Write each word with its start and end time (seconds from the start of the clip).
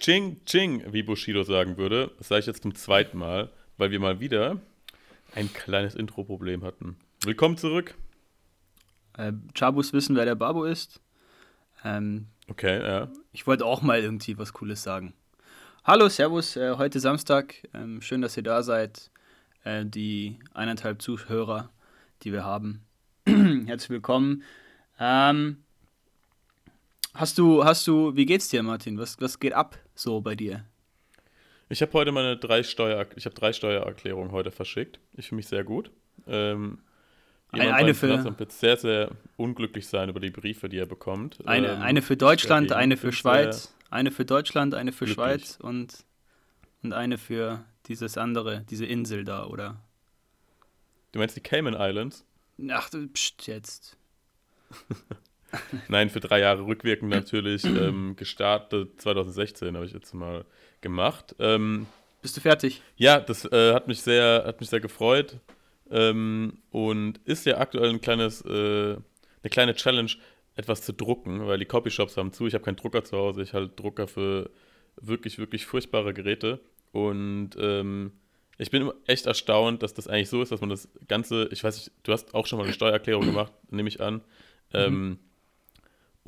Ching 0.00 0.42
Ching, 0.46 0.82
wie 0.92 1.02
Bushido 1.02 1.42
sagen 1.42 1.76
würde. 1.76 2.10
Das 2.16 2.28
sage 2.28 2.40
ich 2.40 2.46
jetzt 2.46 2.62
zum 2.62 2.74
zweiten 2.74 3.18
Mal, 3.18 3.50
weil 3.76 3.90
wir 3.90 4.00
mal 4.00 4.18
wieder 4.18 4.58
ein 5.34 5.52
kleines 5.52 5.94
Intro-Problem 5.94 6.64
hatten. 6.64 6.96
Willkommen 7.22 7.58
zurück. 7.58 7.94
Äh, 9.18 9.32
Chabus 9.52 9.92
wissen, 9.92 10.16
wer 10.16 10.24
der 10.24 10.36
Babo 10.36 10.64
ist. 10.64 11.02
Ähm, 11.84 12.28
okay, 12.48 12.82
ja. 12.82 13.08
Ich 13.32 13.46
wollte 13.46 13.66
auch 13.66 13.82
mal 13.82 14.00
irgendwie 14.00 14.38
was 14.38 14.54
Cooles 14.54 14.82
sagen. 14.82 15.12
Hallo, 15.84 16.08
Servus, 16.08 16.56
äh, 16.56 16.76
heute 16.78 16.98
Samstag. 16.98 17.56
Ähm, 17.74 18.00
schön, 18.00 18.22
dass 18.22 18.38
ihr 18.38 18.42
da 18.42 18.62
seid. 18.62 19.10
Äh, 19.64 19.84
die 19.84 20.38
eineinhalb 20.54 21.02
Zuhörer, 21.02 21.68
die 22.22 22.32
wir 22.32 22.44
haben. 22.44 22.86
Herzlich 23.26 23.90
willkommen. 23.90 24.44
Ähm, 24.98 25.58
Hast 27.14 27.38
du, 27.38 27.64
hast 27.64 27.86
du, 27.88 28.14
wie 28.14 28.24
geht's 28.24 28.48
dir, 28.48 28.62
Martin? 28.62 28.96
Was, 28.96 29.20
was 29.20 29.40
geht 29.40 29.52
ab 29.52 29.76
so 30.00 30.20
bei 30.20 30.34
dir? 30.34 30.64
Ich 31.68 31.82
habe 31.82 31.92
heute 31.92 32.10
meine 32.10 32.36
drei 32.36 32.62
Steuer, 32.62 33.06
ich 33.14 33.26
habe 33.26 33.34
drei 33.34 33.52
Steuererklärungen 33.52 34.32
heute 34.32 34.50
verschickt. 34.50 34.98
Ich 35.16 35.28
fühle 35.28 35.36
mich 35.36 35.46
sehr 35.46 35.62
gut. 35.62 35.92
Ähm, 36.26 36.78
eine, 37.52 37.74
eine 37.74 37.94
für 37.94 38.06
Finanzamt 38.08 38.38
wird 38.38 38.52
sehr, 38.52 38.76
sehr 38.76 39.10
unglücklich 39.36 39.86
sein 39.88 40.08
über 40.08 40.20
die 40.20 40.30
Briefe, 40.30 40.68
die 40.68 40.78
er 40.78 40.86
bekommt. 40.86 41.38
Eine, 41.46 41.72
ähm, 41.72 41.82
eine 41.82 42.02
für 42.02 42.16
Deutschland, 42.16 42.72
eine 42.72 42.96
für 42.96 43.12
Schweiz, 43.12 43.74
eine 43.88 44.10
für 44.10 44.24
Deutschland, 44.24 44.74
eine 44.74 44.92
für 44.92 45.04
glücklich. 45.04 45.14
Schweiz 45.14 45.58
und, 45.60 46.04
und 46.82 46.92
eine 46.92 47.18
für 47.18 47.64
dieses 47.86 48.18
andere, 48.18 48.64
diese 48.68 48.86
Insel 48.86 49.24
da, 49.24 49.46
oder? 49.46 49.80
Du 51.12 51.18
meinst 51.18 51.36
die 51.36 51.40
Cayman 51.40 51.74
Islands? 51.74 52.24
Ach, 52.70 52.88
pst, 53.14 53.46
jetzt. 53.46 53.96
Nein, 55.88 56.10
für 56.10 56.20
drei 56.20 56.40
Jahre 56.40 56.64
rückwirkend 56.66 57.10
natürlich 57.10 57.64
ähm, 57.64 58.14
gestartet. 58.16 59.00
2016 59.00 59.74
habe 59.74 59.86
ich 59.86 59.92
jetzt 59.92 60.14
mal 60.14 60.44
gemacht. 60.80 61.34
Ähm, 61.38 61.86
Bist 62.22 62.36
du 62.36 62.40
fertig? 62.40 62.82
Ja, 62.96 63.20
das 63.20 63.44
äh, 63.44 63.72
hat, 63.72 63.88
mich 63.88 64.00
sehr, 64.02 64.44
hat 64.46 64.60
mich 64.60 64.70
sehr 64.70 64.80
gefreut. 64.80 65.38
Ähm, 65.90 66.58
und 66.70 67.18
ist 67.24 67.46
ja 67.46 67.58
aktuell 67.58 67.90
ein 67.90 68.00
kleines, 68.00 68.42
äh, 68.42 68.96
eine 68.96 69.50
kleine 69.50 69.74
Challenge, 69.74 70.12
etwas 70.56 70.82
zu 70.82 70.92
drucken, 70.92 71.46
weil 71.46 71.58
die 71.58 71.64
Copyshops 71.64 72.16
haben 72.16 72.32
zu. 72.32 72.46
Ich 72.46 72.54
habe 72.54 72.64
keinen 72.64 72.76
Drucker 72.76 73.04
zu 73.04 73.16
Hause. 73.16 73.42
Ich 73.42 73.54
halte 73.54 73.74
Drucker 73.74 74.06
für 74.06 74.50
wirklich, 75.00 75.38
wirklich 75.38 75.66
furchtbare 75.66 76.12
Geräte. 76.12 76.60
Und 76.92 77.50
ähm, 77.58 78.12
ich 78.58 78.70
bin 78.70 78.90
echt 79.06 79.26
erstaunt, 79.26 79.82
dass 79.82 79.94
das 79.94 80.06
eigentlich 80.06 80.28
so 80.28 80.42
ist, 80.42 80.52
dass 80.52 80.60
man 80.60 80.70
das 80.70 80.88
Ganze, 81.08 81.48
ich 81.50 81.64
weiß 81.64 81.76
nicht, 81.76 81.92
du 82.02 82.12
hast 82.12 82.34
auch 82.34 82.46
schon 82.46 82.58
mal 82.58 82.64
eine 82.64 82.74
Steuererklärung 82.74 83.24
gemacht, 83.24 83.52
nehme 83.70 83.88
ich 83.88 84.00
an. 84.00 84.20
Ähm, 84.72 85.08
mhm. 85.08 85.18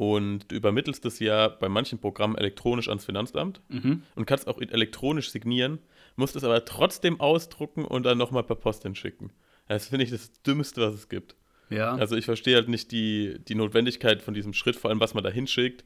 Und 0.03 0.50
du 0.50 0.56
übermittelst 0.56 1.05
das 1.05 1.20
ja 1.20 1.47
bei 1.47 1.69
manchen 1.69 2.00
Programmen 2.00 2.36
elektronisch 2.36 2.89
ans 2.89 3.05
Finanzamt 3.05 3.61
mhm. 3.69 4.03
und 4.17 4.27
kannst 4.27 4.48
auch 4.48 4.61
elektronisch 4.61 5.31
signieren, 5.31 5.78
musst 6.17 6.34
es 6.34 6.42
aber 6.42 6.64
trotzdem 6.64 7.20
ausdrucken 7.20 7.84
und 7.84 8.03
dann 8.03 8.19
nochmal 8.19 8.42
per 8.42 8.56
Post 8.56 8.83
hinschicken. 8.83 9.31
Das 9.69 9.86
finde 9.86 10.05
ich 10.05 10.11
das 10.11 10.33
Dümmste, 10.42 10.81
was 10.81 10.94
es 10.94 11.09
gibt. 11.09 11.36
Ja. 11.70 11.94
Also 11.94 12.17
ich 12.17 12.25
verstehe 12.25 12.56
halt 12.56 12.69
nicht 12.69 12.91
die, 12.91 13.36
die 13.47 13.55
Notwendigkeit 13.55 14.22
von 14.22 14.34
diesem 14.34 14.55
Schritt, 14.55 14.75
vor 14.75 14.91
allem 14.91 14.98
was 14.98 15.14
man 15.14 15.22
da 15.22 15.31
hinschickt, 15.31 15.84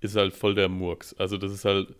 ist 0.00 0.14
halt 0.14 0.34
voll 0.34 0.54
der 0.54 0.68
Murks. 0.68 1.14
Also 1.14 1.38
das 1.38 1.50
ist 1.50 1.64
halt 1.64 1.94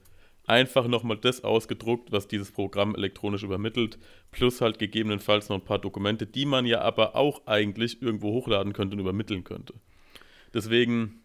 einfach 0.47 0.87
nochmal 0.87 1.17
das 1.17 1.45
ausgedruckt, 1.45 2.13
was 2.13 2.29
dieses 2.29 2.53
Programm 2.53 2.95
elektronisch 2.95 3.43
übermittelt, 3.43 3.99
plus 4.33 4.61
halt 4.61 4.79
gegebenenfalls 4.79 5.49
noch 5.49 5.57
ein 5.57 5.65
paar 5.65 5.79
Dokumente, 5.79 6.27
die 6.27 6.45
man 6.45 6.67
ja 6.67 6.83
aber 6.83 7.17
auch 7.17 7.47
eigentlich 7.47 8.03
irgendwo 8.03 8.33
hochladen 8.33 8.75
könnte 8.75 8.97
und 8.97 9.01
übermitteln 9.01 9.45
könnte. 9.45 9.73
Deswegen 10.53 11.24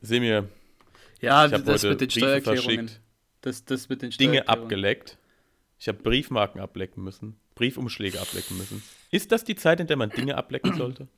Seh 0.00 0.20
mir. 0.20 0.48
Ja, 1.20 1.48
das 1.48 1.82
mit 1.82 2.00
den 2.00 2.10
Steuererklärungen. 2.10 2.90
Das, 3.40 3.64
das 3.64 3.88
mit 3.88 4.02
den 4.02 4.10
Dinge 4.10 4.48
abgeleckt. 4.48 5.18
Ich 5.78 5.88
habe 5.88 5.98
Briefmarken 6.02 6.60
ablecken 6.60 7.02
müssen. 7.02 7.36
Briefumschläge 7.54 8.20
ablecken 8.20 8.56
müssen. 8.58 8.82
Ist 9.10 9.32
das 9.32 9.44
die 9.44 9.54
Zeit, 9.56 9.80
in 9.80 9.86
der 9.86 9.96
man 9.96 10.10
Dinge 10.10 10.36
ablecken 10.36 10.74
sollte? 10.74 11.08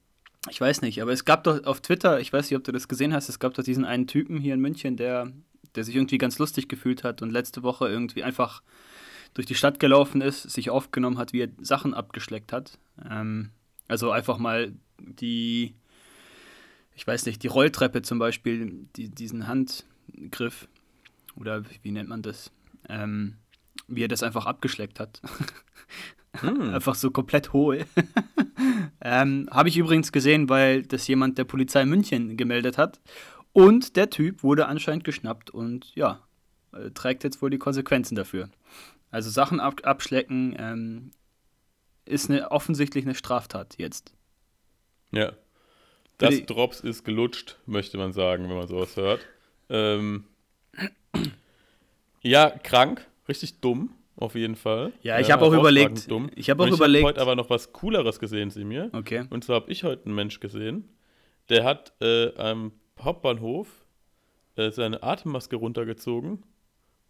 Ich 0.51 0.61
weiß 0.61 0.83
nicht, 0.83 1.03
aber 1.03 1.13
es 1.13 1.25
gab 1.25 1.45
doch 1.45 1.65
auf 1.65 1.81
Twitter, 1.81 2.21
ich 2.21 2.33
weiß 2.33 2.51
nicht, 2.51 2.57
ob 2.57 2.65
du 2.65 2.73
das 2.73 2.89
gesehen 2.89 3.13
hast, 3.13 3.29
es 3.29 3.39
gab 3.39 3.55
doch 3.55 3.65
diesen 3.65 3.85
einen 3.85 4.07
Typen 4.07 4.39
hier 4.39 4.55
in 4.55 4.61
München, 4.61 4.97
der, 4.97 5.33
der 5.75 5.85
sich 5.85 5.97
irgendwie 5.97 6.17
ganz 6.17 6.39
lustig 6.39 6.69
gefühlt 6.69 7.05
hat 7.05 7.23
und 7.23 7.31
letzte 7.31 7.63
Woche 7.63 7.89
irgendwie 7.89 8.23
einfach 8.23 8.63
durch 9.35 9.47
die 9.47 9.57
Stadt 9.57 9.81
gelaufen 9.81 10.21
ist, 10.21 10.43
sich 10.43 10.71
aufgenommen 10.71 11.19
hat, 11.19 11.33
wie 11.33 11.43
er 11.43 11.49
Sachen 11.61 11.93
abgeschleckt 11.93 12.53
hat. 12.53 12.79
Ähm, 13.11 13.51
also 13.89 14.11
einfach 14.11 14.39
mal 14.39 14.73
die 14.99 15.75
ich 16.99 17.07
weiß 17.07 17.27
nicht, 17.27 17.45
die 17.45 17.47
Rolltreppe 17.47 18.03
zum 18.03 18.19
Beispiel, 18.19 18.89
die, 18.97 19.09
diesen 19.09 19.47
Handgriff, 19.47 20.67
oder 21.37 21.63
wie 21.83 21.93
nennt 21.93 22.09
man 22.09 22.23
das, 22.23 22.51
ähm, 22.89 23.37
wie 23.87 24.03
er 24.03 24.09
das 24.09 24.25
einfach 24.25 24.47
abgeschleckt 24.47 25.01
hat. 25.01 25.23
Hm. 26.41 26.75
einfach 26.75 26.95
so 26.95 27.11
komplett 27.11 27.55
hohl. 27.55 27.87
ähm, 29.01 29.49
Habe 29.51 29.71
ich 29.71 29.79
übrigens 29.79 30.13
gesehen, 30.13 30.49
weil 30.51 30.83
das 30.83 31.09
jemand 31.09 31.39
der 31.39 31.45
Polizei 31.45 31.87
München 31.87 32.37
gemeldet 32.37 32.77
hat. 32.77 33.01
Und 33.55 33.97
der 33.97 34.11
Typ 34.11 34.43
wurde 34.43 34.67
anscheinend 34.67 35.05
geschnappt 35.05 35.51
und 35.51 35.95
ja, 35.97 36.23
äh, 36.75 36.91
trägt 36.91 37.25
jetzt 37.25 37.41
wohl 37.41 37.49
die 37.49 37.59
Konsequenzen 37.59 38.15
dafür. 38.15 38.51
Also 39.11 39.31
Sachen 39.31 39.59
ab 39.59 39.81
abschlecken 39.85 40.55
ähm, 40.59 41.11
ist 42.05 42.31
eine, 42.31 42.51
offensichtlich 42.51 43.07
eine 43.07 43.15
Straftat 43.15 43.77
jetzt. 43.79 44.13
Ja. 45.11 45.33
Das 46.19 46.45
Drops 46.47 46.81
ist 46.81 47.05
gelutscht, 47.05 47.57
möchte 47.67 47.97
man 47.97 48.13
sagen, 48.13 48.49
wenn 48.49 48.57
man 48.57 48.67
sowas 48.67 48.97
hört. 48.97 49.25
Ähm, 49.71 50.25
ja, 52.23 52.51
krank, 52.51 53.07
richtig 53.29 53.61
dumm, 53.61 53.91
auf 54.17 54.35
jeden 54.35 54.57
Fall. 54.57 54.93
Ja, 55.03 55.21
ich 55.21 55.29
ja, 55.29 55.35
habe 55.35 55.47
auch 55.47 55.53
überlegt. 55.53 56.11
Dumm. 56.11 56.29
Ich 56.35 56.51
habe 56.51 56.65
auch 56.65 56.67
ich 56.67 56.75
überlegt. 56.75 57.03
Ich 57.03 57.05
habe 57.05 57.15
heute 57.15 57.23
aber 57.23 57.37
noch 57.37 57.51
was 57.51 57.73
Cooleres 57.73 58.19
gesehen, 58.19 58.51
sie 58.51 58.65
mir. 58.65 58.91
Okay. 58.93 59.27
Und 59.31 59.45
zwar 59.45 59.61
habe 59.61 59.71
ich 59.71 59.85
heute 59.85 60.07
einen 60.07 60.17
Mensch 60.17 60.41
gesehen, 60.41 60.89
der 61.49 61.65
hat 61.65 61.93
äh, 62.01 62.35
am 62.37 62.73
Hauptbahnhof 63.01 63.69
äh, 64.57 64.73
seine 64.73 65.05
Atemmaske 65.05 65.55
runtergezogen, 65.55 66.43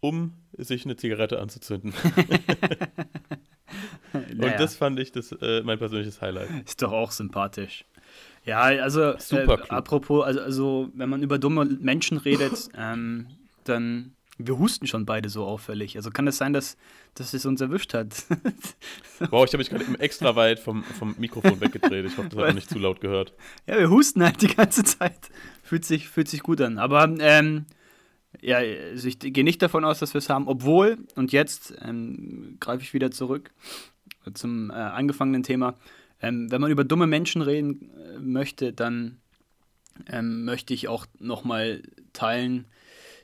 um 0.01 0.33
sich 0.55 0.85
eine 0.85 0.95
Zigarette 0.95 1.39
anzuzünden. 1.39 1.93
naja. 4.13 4.51
Und 4.51 4.59
das 4.59 4.75
fand 4.75 4.99
ich 4.99 5.11
das, 5.11 5.31
äh, 5.31 5.63
mein 5.63 5.79
persönliches 5.79 6.21
Highlight. 6.21 6.49
Ist 6.65 6.83
doch 6.83 6.91
auch 6.91 7.11
sympathisch. 7.11 7.85
Ja, 8.45 8.61
also 8.61 9.13
äh, 9.13 9.57
apropos, 9.69 10.25
also, 10.25 10.41
also 10.41 10.89
wenn 10.93 11.09
man 11.09 11.21
über 11.21 11.37
dumme 11.37 11.65
Menschen 11.65 12.17
redet, 12.17 12.69
ähm, 12.77 13.27
dann 13.65 14.13
wir 14.39 14.57
husten 14.57 14.87
schon 14.87 15.05
beide 15.05 15.27
so 15.27 15.45
auffällig. 15.45 15.97
Also 15.97 16.11
kann 16.11 16.25
es 16.25 16.35
das 16.35 16.37
sein, 16.39 16.53
dass, 16.53 16.77
dass 17.13 17.33
es 17.33 17.45
uns 17.45 17.59
erwischt 17.59 17.93
hat? 17.93 18.25
wow, 19.31 19.45
ich 19.45 19.51
habe 19.51 19.57
mich 19.57 19.69
gerade 19.69 19.83
extra 19.99 20.35
weit 20.37 20.59
vom, 20.59 20.83
vom 20.83 21.13
Mikrofon 21.17 21.59
weggedreht. 21.59 22.05
Ich 22.05 22.17
hoffe, 22.17 22.29
das 22.29 22.39
hat 22.39 22.45
man 22.47 22.55
nicht 22.55 22.69
zu 22.69 22.79
laut 22.79 23.01
gehört. 23.01 23.33
Ja, 23.67 23.77
wir 23.77 23.89
husten 23.89 24.23
halt 24.23 24.41
die 24.41 24.47
ganze 24.47 24.83
Zeit. 24.83 25.29
Fühlt 25.61 25.83
sich, 25.83 26.07
fühlt 26.07 26.29
sich 26.29 26.41
gut 26.41 26.61
an. 26.61 26.77
Aber 26.77 27.13
ähm, 27.19 27.65
ja, 28.39 28.57
also 28.57 29.09
ich 29.09 29.19
gehe 29.19 29.43
nicht 29.43 29.61
davon 29.61 29.83
aus, 29.83 29.99
dass 29.99 30.13
wir 30.13 30.19
es 30.19 30.29
haben. 30.29 30.47
Obwohl, 30.47 30.99
und 31.15 31.33
jetzt 31.33 31.73
ähm, 31.81 32.55
greife 32.61 32.83
ich 32.83 32.93
wieder 32.93 33.11
zurück 33.11 33.51
zum 34.33 34.69
äh, 34.69 34.73
angefangenen 34.73 35.43
Thema, 35.43 35.75
ähm, 36.21 36.51
wenn 36.51 36.61
man 36.61 36.71
über 36.71 36.83
dumme 36.83 37.07
Menschen 37.07 37.41
reden 37.41 37.89
äh, 37.95 38.19
möchte, 38.19 38.73
dann 38.73 39.19
ähm, 40.07 40.45
möchte 40.45 40.73
ich 40.73 40.87
auch 40.87 41.05
nochmal 41.19 41.83
teilen, 42.13 42.65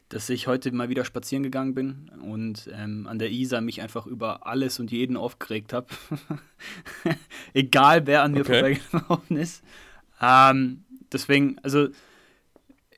dass 0.09 0.29
ich 0.29 0.47
heute 0.47 0.71
mal 0.71 0.89
wieder 0.89 1.03
spazieren 1.03 1.43
gegangen 1.43 1.73
bin 1.73 2.11
und 2.21 2.69
ähm, 2.73 3.07
an 3.07 3.17
der 3.17 3.31
Isar 3.31 3.61
mich 3.61 3.81
einfach 3.81 4.05
über 4.05 4.45
alles 4.45 4.79
und 4.79 4.91
jeden 4.91 5.17
aufgeregt 5.17 5.73
habe. 5.73 5.87
Egal, 7.53 8.05
wer 8.05 8.21
an 8.21 8.33
mir 8.33 8.41
okay. 8.41 8.75
vorbeigelaufen 8.75 9.37
ist. 9.37 9.63
Ähm, 10.21 10.83
deswegen, 11.11 11.57
also 11.63 11.87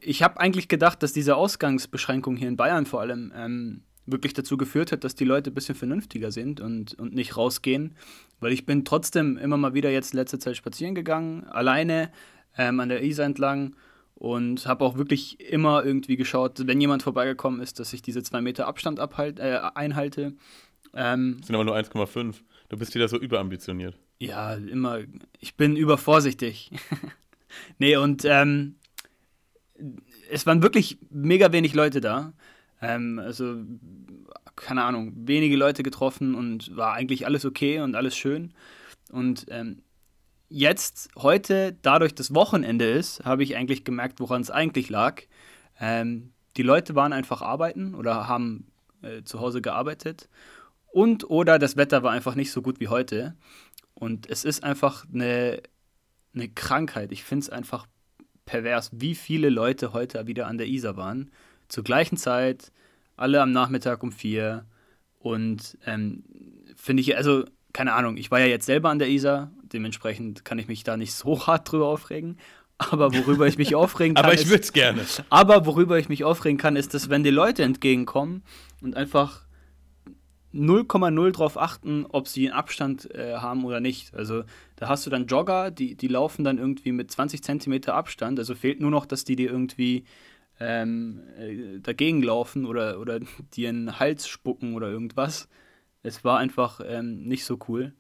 ich 0.02 0.22
habe 0.22 0.40
eigentlich 0.40 0.68
gedacht, 0.68 1.02
dass 1.02 1.14
diese 1.14 1.36
Ausgangsbeschränkung 1.38 2.36
hier 2.36 2.50
in 2.50 2.58
Bayern 2.58 2.86
vor 2.86 3.02
allem 3.02 3.32
ähm, 3.36 3.84
wirklich 4.08 4.34
dazu 4.34 4.58
geführt 4.58 4.92
hat, 4.92 5.04
dass 5.04 5.16
die 5.16 5.26
Leute 5.26 5.52
ein 5.52 5.54
bisschen 5.54 5.76
vernünftiger 5.76 6.32
sind 6.32 6.60
und, 6.62 6.98
und 6.98 7.14
nicht 7.14 7.38
rausgehen. 7.38 7.96
Weil 8.40 8.54
ich 8.54 8.66
bin 8.66 8.86
trotzdem 8.86 9.38
immer 9.38 9.58
mal 9.58 9.74
wieder 9.74 9.92
jetzt 9.92 10.14
in 10.14 10.20
letzter 10.20 10.40
Zeit 10.40 10.58
spazieren 10.58 10.96
gegangen, 10.96 11.44
alleine 11.46 12.12
ähm, 12.58 12.80
an 12.80 12.90
der 12.90 13.04
Isar 13.04 13.26
entlang 13.26 13.76
und 14.16 14.66
habe 14.66 14.84
auch 14.84 14.98
wirklich 14.98 15.40
immer 15.40 15.86
irgendwie 15.86 16.16
geschaut, 16.16 16.66
wenn 16.66 16.82
jemand 16.82 17.04
vorbeigekommen 17.04 17.62
ist, 17.62 17.80
dass 17.80 17.94
ich 17.94 18.02
diese 18.02 18.24
zwei 18.24 18.42
Meter 18.42 18.68
Abstand 18.68 19.00
abhalt, 19.00 19.40
äh, 19.40 19.60
einhalte. 19.76 20.34
Ähm, 20.94 21.36
das 21.38 21.48
sind 21.48 21.56
aber 21.56 21.66
nur 21.66 21.76
1,5. 21.76 22.36
Du 22.70 22.78
bist 22.78 22.96
wieder 22.96 23.08
so 23.08 23.18
überambitioniert. 23.18 23.96
Ja, 24.20 24.56
immer. 24.56 25.02
Ich 25.40 25.56
bin 25.56 25.76
übervorsichtig. 25.76 26.72
nee, 27.78 27.96
und 27.96 28.26
ähm, 28.26 28.76
es 30.32 30.46
waren 30.46 30.64
wirklich 30.64 30.98
mega 31.10 31.52
wenig 31.52 31.74
Leute 31.76 32.02
da. 32.02 32.34
Ähm, 32.82 33.20
also, 33.20 33.58
keine 34.56 34.84
Ahnung, 34.84 35.14
wenige 35.16 35.56
Leute 35.56 35.84
getroffen 35.84 36.36
und 36.36 36.76
war 36.76 36.94
eigentlich 36.94 37.26
alles 37.26 37.46
okay 37.46 37.80
und 37.80 37.96
alles 37.96 38.16
schön. 38.16 38.54
Und 39.12 39.46
ähm, 39.50 39.82
jetzt, 40.50 41.10
heute, 41.18 41.76
dadurch, 41.82 42.14
dass 42.16 42.34
Wochenende 42.34 42.86
ist, 42.86 43.26
habe 43.26 43.44
ich 43.44 43.56
eigentlich 43.56 43.84
gemerkt, 43.84 44.20
woran 44.20 44.42
es 44.42 44.52
eigentlich 44.52 44.90
lag. 44.90 45.24
Ähm, 45.80 46.32
die 46.58 46.64
Leute 46.64 46.96
waren 46.96 47.14
einfach 47.14 47.42
arbeiten 47.42 47.96
oder 47.96 48.28
haben 48.28 48.68
äh, 49.02 49.24
zu 49.24 49.40
Hause 49.40 49.62
gearbeitet 49.62 50.28
und 50.98 51.30
oder 51.30 51.60
das 51.60 51.78
Wetter 51.78 52.02
war 52.02 52.12
einfach 52.12 52.34
nicht 52.34 52.52
so 52.52 52.64
gut 52.64 52.80
wie 52.80 52.88
heute. 52.88 53.36
Und 53.94 54.28
es 54.30 54.44
ist 54.44 54.64
einfach 54.64 55.06
eine, 55.14 55.62
eine 56.34 56.50
Krankheit. 56.50 57.12
Ich 57.12 57.24
finde 57.24 57.44
es 57.44 57.50
einfach 57.52 57.86
pervers, 58.46 58.90
wie 58.94 59.14
viele 59.14 59.50
Leute 59.50 59.94
heute 59.94 60.26
wieder 60.26 60.48
an 60.48 60.58
der 60.58 60.68
Isar 60.68 60.98
waren. 60.98 61.32
Zur 61.68 61.84
gleichen 61.84 62.18
Zeit, 62.18 62.72
alle 63.16 63.42
am 63.42 63.52
Nachmittag 63.52 64.04
um 64.04 64.12
vier. 64.12 64.66
Und 65.20 65.78
ähm, 65.86 66.24
finde 66.76 67.02
ich, 67.02 67.18
also, 67.18 67.46
keine 67.74 67.94
Ahnung, 67.94 68.18
ich 68.18 68.32
war 68.32 68.40
ja 68.40 68.46
jetzt 68.46 68.66
selber 68.66 68.90
an 68.90 69.00
der 69.00 69.10
Isar, 69.10 69.52
dementsprechend 69.64 70.46
kann 70.46 70.60
ich 70.60 70.68
mich 70.68 70.84
da 70.84 70.98
nicht 70.98 71.14
so 71.14 71.48
hart 71.48 71.72
drüber 71.72 71.88
aufregen. 71.88 72.38
Aber 72.80 73.12
worüber 73.12 73.48
ich 73.48 73.58
mich 73.58 73.74
aufregen 73.74 74.14
kann. 74.14 74.26
aber 74.26 74.36
ich 74.36 74.50
würde 74.50 74.62
es 74.62 74.72
gerne. 74.72 75.02
Aber 75.30 75.66
worüber 75.66 75.98
ich 75.98 76.10
mich 76.10 76.24
aufregen 76.24 76.60
kann, 76.60 76.76
ist, 76.76 76.94
dass 76.94 77.10
wenn 77.10 77.24
die 77.24 77.32
Leute 77.32 77.64
entgegenkommen 77.64 78.44
und 78.82 78.96
einfach 78.96 79.48
0,0 80.54 81.32
drauf 81.32 81.58
achten, 81.58 82.06
ob 82.10 82.28
sie 82.28 82.48
einen 82.48 82.58
Abstand 82.58 83.14
äh, 83.14 83.36
haben 83.38 83.66
oder 83.66 83.80
nicht. 83.80 84.14
Also 84.14 84.44
da 84.76 84.88
hast 84.88 85.06
du 85.06 85.10
dann 85.10 85.28
Jogger, 85.28 85.72
die, 85.72 85.96
die 85.96 86.08
laufen 86.08 86.44
dann 86.44 86.58
irgendwie 86.58 86.92
mit 86.92 87.12
20 87.12 87.44
Zentimeter 87.44 87.96
Abstand. 87.96 88.40
Also 88.40 88.56
fehlt 88.56 88.80
nur 88.80 88.92
noch, 88.92 89.06
dass 89.06 89.24
die 89.24 89.36
dir 89.36 89.50
irgendwie 89.50 90.06
ähm, 90.60 91.24
äh, 91.38 91.80
dagegen 91.80 92.24
laufen 92.24 92.66
oder, 92.66 93.00
oder 93.00 93.20
dir 93.54 93.70
einen 93.70 94.00
Hals 94.00 94.28
spucken 94.28 94.76
oder 94.76 94.90
irgendwas. 94.90 95.48
Es 96.04 96.24
war 96.24 96.40
einfach 96.40 96.80
ähm, 96.86 97.24
nicht 97.24 97.46
so 97.46 97.60
cool. 97.68 97.94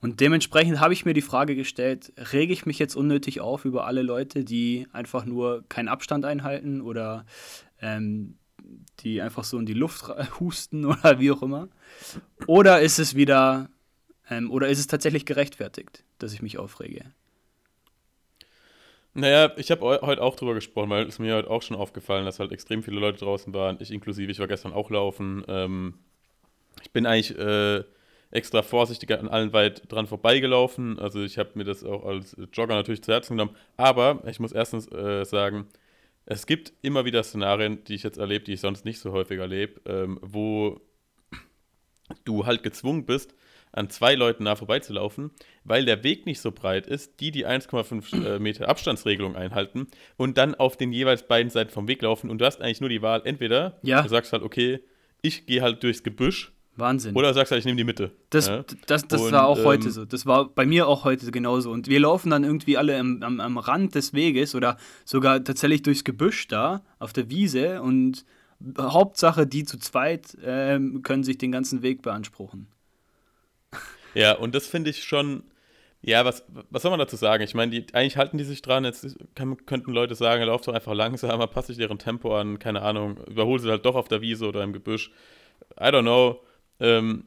Und 0.00 0.20
dementsprechend 0.20 0.78
habe 0.80 0.92
ich 0.92 1.04
mir 1.04 1.14
die 1.14 1.22
Frage 1.22 1.56
gestellt, 1.56 2.12
rege 2.32 2.52
ich 2.52 2.66
mich 2.66 2.78
jetzt 2.78 2.96
unnötig 2.96 3.40
auf 3.40 3.64
über 3.64 3.86
alle 3.86 4.02
Leute, 4.02 4.44
die 4.44 4.86
einfach 4.92 5.24
nur 5.24 5.64
keinen 5.68 5.88
Abstand 5.88 6.24
einhalten 6.24 6.80
oder 6.80 7.24
ähm, 7.80 8.36
die 9.00 9.22
einfach 9.22 9.44
so 9.44 9.58
in 9.58 9.66
die 9.66 9.74
Luft 9.74 10.04
husten 10.40 10.84
oder 10.84 11.18
wie 11.18 11.30
auch 11.30 11.42
immer? 11.42 11.68
Oder 12.46 12.80
ist 12.82 12.98
es 12.98 13.14
wieder, 13.14 13.70
ähm, 14.28 14.50
oder 14.50 14.68
ist 14.68 14.78
es 14.78 14.86
tatsächlich 14.86 15.24
gerechtfertigt, 15.24 16.04
dass 16.18 16.32
ich 16.32 16.42
mich 16.42 16.58
aufrege? 16.58 17.12
Naja, 19.16 19.50
ich 19.56 19.70
habe 19.70 19.80
heute 20.02 20.20
auch 20.20 20.36
drüber 20.36 20.52
gesprochen, 20.52 20.90
weil 20.90 21.06
es 21.06 21.18
mir 21.18 21.36
heute 21.36 21.48
auch 21.48 21.62
schon 21.62 21.74
aufgefallen, 21.74 22.26
dass 22.26 22.38
halt 22.38 22.52
extrem 22.52 22.82
viele 22.82 23.00
Leute 23.00 23.18
draußen 23.20 23.54
waren. 23.54 23.78
Ich 23.80 23.90
inklusive, 23.90 24.30
ich 24.30 24.38
war 24.38 24.46
gestern 24.46 24.74
auch 24.74 24.90
laufen. 24.90 25.42
Ähm, 25.48 25.94
ich 26.82 26.90
bin 26.90 27.06
eigentlich 27.06 27.36
äh, 27.38 27.82
extra 28.30 28.60
vorsichtig 28.60 29.10
an 29.12 29.28
allen 29.28 29.54
weit 29.54 29.90
dran 29.90 30.06
vorbeigelaufen. 30.06 30.98
Also 30.98 31.22
ich 31.22 31.38
habe 31.38 31.52
mir 31.54 31.64
das 31.64 31.82
auch 31.82 32.04
als 32.04 32.36
Jogger 32.52 32.74
natürlich 32.74 33.02
zu 33.02 33.10
Herzen 33.10 33.38
genommen. 33.38 33.56
Aber 33.78 34.22
ich 34.26 34.38
muss 34.38 34.52
erstens 34.52 34.86
äh, 34.92 35.24
sagen, 35.24 35.66
es 36.26 36.44
gibt 36.44 36.74
immer 36.82 37.06
wieder 37.06 37.22
Szenarien, 37.22 37.84
die 37.84 37.94
ich 37.94 38.02
jetzt 38.02 38.18
erlebe, 38.18 38.44
die 38.44 38.52
ich 38.52 38.60
sonst 38.60 38.84
nicht 38.84 38.98
so 38.98 39.12
häufig 39.12 39.38
erlebe, 39.38 39.80
ähm, 39.86 40.18
wo 40.20 40.78
du 42.26 42.44
halt 42.44 42.62
gezwungen 42.62 43.06
bist, 43.06 43.34
an 43.76 43.90
zwei 43.90 44.14
Leuten 44.14 44.44
nah 44.44 44.56
vorbeizulaufen, 44.56 45.30
weil 45.64 45.84
der 45.84 46.02
Weg 46.02 46.26
nicht 46.26 46.40
so 46.40 46.50
breit 46.50 46.86
ist, 46.86 47.20
die 47.20 47.30
die 47.30 47.46
1,5 47.46 48.24
äh, 48.24 48.38
Meter 48.38 48.68
Abstandsregelung 48.68 49.36
einhalten 49.36 49.86
und 50.16 50.38
dann 50.38 50.54
auf 50.54 50.76
den 50.76 50.92
jeweils 50.92 51.26
beiden 51.26 51.50
Seiten 51.50 51.70
vom 51.70 51.86
Weg 51.88 52.02
laufen 52.02 52.30
und 52.30 52.38
du 52.40 52.44
hast 52.44 52.60
eigentlich 52.60 52.80
nur 52.80 52.90
die 52.90 53.02
Wahl, 53.02 53.22
entweder 53.24 53.78
ja. 53.82 54.02
du 54.02 54.08
sagst 54.08 54.32
halt, 54.32 54.42
okay, 54.42 54.80
ich 55.22 55.46
gehe 55.46 55.62
halt 55.62 55.82
durchs 55.82 56.02
Gebüsch 56.02 56.52
Wahnsinn. 56.78 57.16
Oder 57.16 57.32
sagst 57.32 57.52
du, 57.52 57.56
ich 57.56 57.64
nehme 57.64 57.78
die 57.78 57.84
Mitte. 57.84 58.12
Das, 58.30 58.48
ja? 58.48 58.62
das, 58.86 59.08
das 59.08 59.22
und, 59.22 59.32
war 59.32 59.46
auch 59.46 59.58
ähm, 59.58 59.64
heute 59.64 59.90
so. 59.90 60.04
Das 60.04 60.26
war 60.26 60.48
bei 60.50 60.66
mir 60.66 60.86
auch 60.86 61.04
heute 61.04 61.30
genauso. 61.30 61.70
Und 61.70 61.88
wir 61.88 62.00
laufen 62.00 62.30
dann 62.30 62.44
irgendwie 62.44 62.76
alle 62.76 62.98
am, 62.98 63.22
am, 63.22 63.40
am 63.40 63.56
Rand 63.56 63.94
des 63.94 64.12
Weges 64.12 64.54
oder 64.54 64.76
sogar 65.06 65.42
tatsächlich 65.42 65.82
durchs 65.82 66.04
Gebüsch 66.04 66.48
da 66.48 66.82
auf 66.98 67.14
der 67.14 67.30
Wiese 67.30 67.80
und 67.80 68.26
Hauptsache, 68.78 69.46
die 69.46 69.64
zu 69.64 69.78
zweit 69.78 70.36
ähm, 70.42 71.02
können 71.02 71.24
sich 71.24 71.38
den 71.38 71.52
ganzen 71.52 71.82
Weg 71.82 72.02
beanspruchen. 72.02 72.68
Ja, 74.16 74.32
und 74.36 74.54
das 74.54 74.66
finde 74.66 74.90
ich 74.90 75.04
schon. 75.04 75.44
Ja, 76.02 76.24
was, 76.24 76.44
was 76.70 76.82
soll 76.82 76.90
man 76.90 77.00
dazu 77.00 77.16
sagen? 77.16 77.42
Ich 77.42 77.54
meine, 77.54 77.84
eigentlich 77.92 78.16
halten 78.16 78.38
die 78.38 78.44
sich 78.44 78.62
dran. 78.62 78.84
Jetzt 78.84 79.16
kann, 79.34 79.66
könnten 79.66 79.92
Leute 79.92 80.14
sagen, 80.14 80.44
lauf 80.44 80.62
doch 80.62 80.72
einfach 80.72 80.94
langsamer, 80.94 81.46
passe 81.48 81.72
ich 81.72 81.78
deren 81.78 81.98
Tempo 81.98 82.36
an, 82.36 82.58
keine 82.58 82.82
Ahnung, 82.82 83.18
überhole 83.26 83.60
sie 83.60 83.70
halt 83.70 83.84
doch 83.84 83.96
auf 83.96 84.06
der 84.08 84.20
Wiese 84.20 84.46
oder 84.46 84.62
im 84.62 84.72
Gebüsch. 84.72 85.10
I 85.78 85.84
don't 85.84 86.02
know. 86.02 86.40
Ähm, 86.80 87.24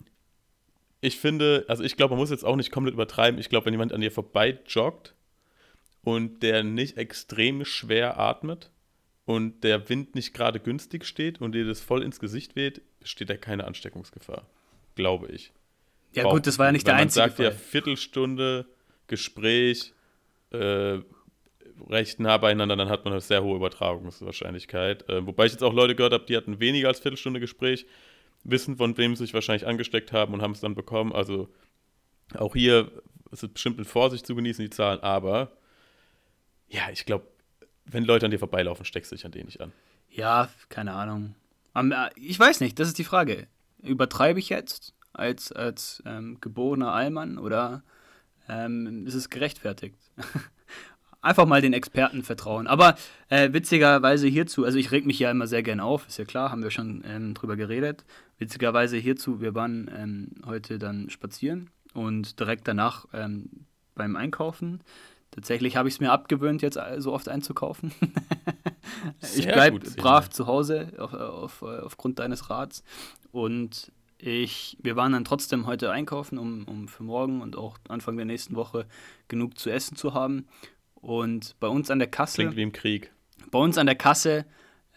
ich 1.01 1.18
finde, 1.19 1.65
also 1.68 1.83
ich 1.83 1.97
glaube, 1.97 2.13
man 2.13 2.19
muss 2.19 2.30
jetzt 2.30 2.45
auch 2.45 2.56
nicht 2.56 2.71
komplett 2.71 2.94
übertreiben. 2.94 3.39
Ich 3.39 3.50
glaube, 3.50 3.65
wenn 3.65 3.74
jemand 3.74 3.94
an 3.94 4.01
dir 4.01 4.12
vorbei 4.12 4.59
joggt 4.68 5.13
und 6.03 6.41
der 6.41 6.63
nicht 6.63 6.97
extrem 6.97 7.65
schwer 7.65 8.19
atmet 8.19 8.71
und 9.25 9.63
der 9.63 9.89
Wind 9.89 10.15
nicht 10.15 10.33
gerade 10.33 10.59
günstig 10.59 11.06
steht 11.06 11.41
und 11.41 11.53
dir 11.53 11.65
das 11.65 11.81
voll 11.81 12.01
ins 12.01 12.19
Gesicht 12.19 12.56
weht, 12.56 12.81
besteht 13.00 13.30
da 13.30 13.38
keine 13.38 13.65
Ansteckungsgefahr. 13.65 14.45
Glaube 14.95 15.27
ich. 15.27 15.51
Ja, 16.14 16.24
Braucht 16.24 16.36
gut, 16.36 16.48
das 16.48 16.58
war 16.60 16.68
ja 16.68 16.72
nicht 16.72 16.88
der 16.88 16.96
einzige. 16.96 17.22
Man 17.22 17.30
sagt 17.30 17.40
ja 17.40 17.52
Viertelstunde 17.52 18.66
Gespräch, 19.08 19.94
äh, 20.52 21.00
recht 21.90 22.20
nah 22.20 22.38
beieinander, 22.38 22.76
dann 22.76 22.90
hat 22.90 23.06
man 23.06 23.14
eine 23.14 23.22
sehr 23.22 23.44
hohe 23.44 23.56
Übertragungswahrscheinlichkeit. 23.56 25.08
Äh, 25.10 25.26
wobei 25.26 25.46
ich 25.46 25.52
jetzt 25.52 25.64
auch 25.64 25.74
Leute 25.74 25.96
gehört 25.96 26.14
habe, 26.14 26.26
die 26.26 26.36
hatten 26.36 26.60
weniger 26.60 26.88
als 26.88 27.00
Viertelstunde 27.00 27.40
Gespräch 27.40 27.86
wissen, 28.44 28.78
von 28.78 28.98
wem 28.98 29.16
sie 29.16 29.26
sich 29.26 29.34
wahrscheinlich 29.34 29.68
angesteckt 29.68 30.12
haben 30.12 30.34
und 30.34 30.42
haben 30.42 30.52
es 30.52 30.62
dann 30.62 30.76
bekommen. 30.76 31.14
Also 31.14 31.50
auch 32.36 32.56
hier 32.56 32.92
ist 33.32 33.44
es 33.44 33.50
bestimmt 33.50 33.78
mit 33.78 33.88
Vorsicht 33.88 34.26
zu 34.26 34.36
genießen, 34.36 34.64
die 34.64 34.70
Zahlen, 34.70 35.00
aber 35.02 35.52
ja, 36.68 36.90
ich 36.92 37.06
glaube, 37.06 37.28
wenn 37.86 38.04
Leute 38.04 38.26
an 38.26 38.32
dir 38.32 38.40
vorbeilaufen, 38.40 38.86
steckst 38.86 39.12
du 39.12 39.16
dich 39.16 39.26
an 39.26 39.32
denen 39.32 39.46
nicht 39.46 39.62
an. 39.62 39.72
Ja, 40.10 40.50
keine 40.70 40.94
Ahnung. 40.94 41.36
Äh, 41.76 42.10
ich 42.16 42.40
weiß 42.40 42.60
nicht, 42.62 42.80
das 42.80 42.88
ist 42.88 42.98
die 42.98 43.04
Frage. 43.04 43.48
Übertreibe 43.82 44.40
ich 44.40 44.50
jetzt 44.50 44.94
als, 45.14 45.52
als 45.52 46.04
ähm, 46.06 46.38
geborener 46.42 46.94
Allmann 46.94 47.38
oder 47.38 47.84
ähm, 48.48 49.06
ist 49.06 49.16
es 49.16 49.30
gerechtfertigt? 49.30 49.98
einfach 51.22 51.46
mal 51.46 51.62
den 51.62 51.74
Experten 51.74 52.24
vertrauen. 52.24 52.68
Aber 52.68 52.96
äh, 53.30 53.51
witzigerweise 53.51 54.28
hierzu, 54.28 54.66
also 54.66 54.78
ich 54.78 54.92
reg 54.92 55.06
mich 55.06 55.20
ja 55.20 55.32
immer 55.32 55.48
sehr 55.48 55.63
gern 55.63 55.80
auf, 55.80 56.08
ist 56.08 56.18
ja 56.18 56.25
klar, 56.25 56.51
haben 56.51 56.63
wir 56.63 56.72
schon 56.72 57.04
ähm, 57.06 57.34
drüber 57.34 57.56
geredet. 57.56 58.06
Witzigerweise 58.38 58.98
hierzu, 58.98 59.42
wir 59.42 59.56
waren 59.56 59.89
ähm, 59.96 60.30
heute 60.46 60.80
dann 60.80 61.10
spazieren 61.10 61.70
und 61.94 62.39
direkt 62.39 62.68
danach 62.68 63.06
ähm, 63.13 63.66
beim 63.96 64.16
Einkaufen. 64.16 64.82
Tatsächlich 65.32 65.75
habe 65.75 65.89
ich 65.89 65.96
es 65.96 66.00
mir 66.00 66.12
abgewöhnt, 66.12 66.62
jetzt 66.63 66.80
so 66.98 67.13
oft 67.13 67.30
einzukaufen. 67.30 67.92
ich 69.36 69.48
bleibe 69.48 69.80
brav 69.80 70.30
zu 70.30 70.48
Hause 70.48 70.94
auf, 70.98 71.13
auf, 71.13 71.62
aufgrund 71.62 72.18
deines 72.18 72.50
Rats. 72.50 72.84
Und 73.32 73.92
ich, 74.20 74.78
wir 74.82 74.96
waren 74.96 75.14
dann 75.14 75.24
trotzdem 75.24 75.66
heute 75.66 75.92
einkaufen, 75.92 76.38
um, 76.38 76.66
um 76.66 76.88
für 76.88 77.04
morgen 77.04 77.42
und 77.42 77.56
auch 77.56 77.78
Anfang 77.88 78.18
der 78.18 78.26
nächsten 78.26 78.56
Woche 78.56 78.86
genug 79.28 79.58
zu 79.58 79.70
essen 79.70 79.96
zu 79.96 80.14
haben. 80.14 80.48
Und 80.96 81.56
bei 81.60 81.68
uns 81.68 81.90
an 81.90 82.00
der 82.00 82.10
Kasse. 82.10 82.36
Klingt 82.36 82.58
wie 82.58 82.64
im 82.64 82.74
Krieg. 82.74 83.12
Bei 83.50 83.60
uns 83.60 83.78
an 83.78 83.86
der 83.86 83.96
Kasse 83.96 84.46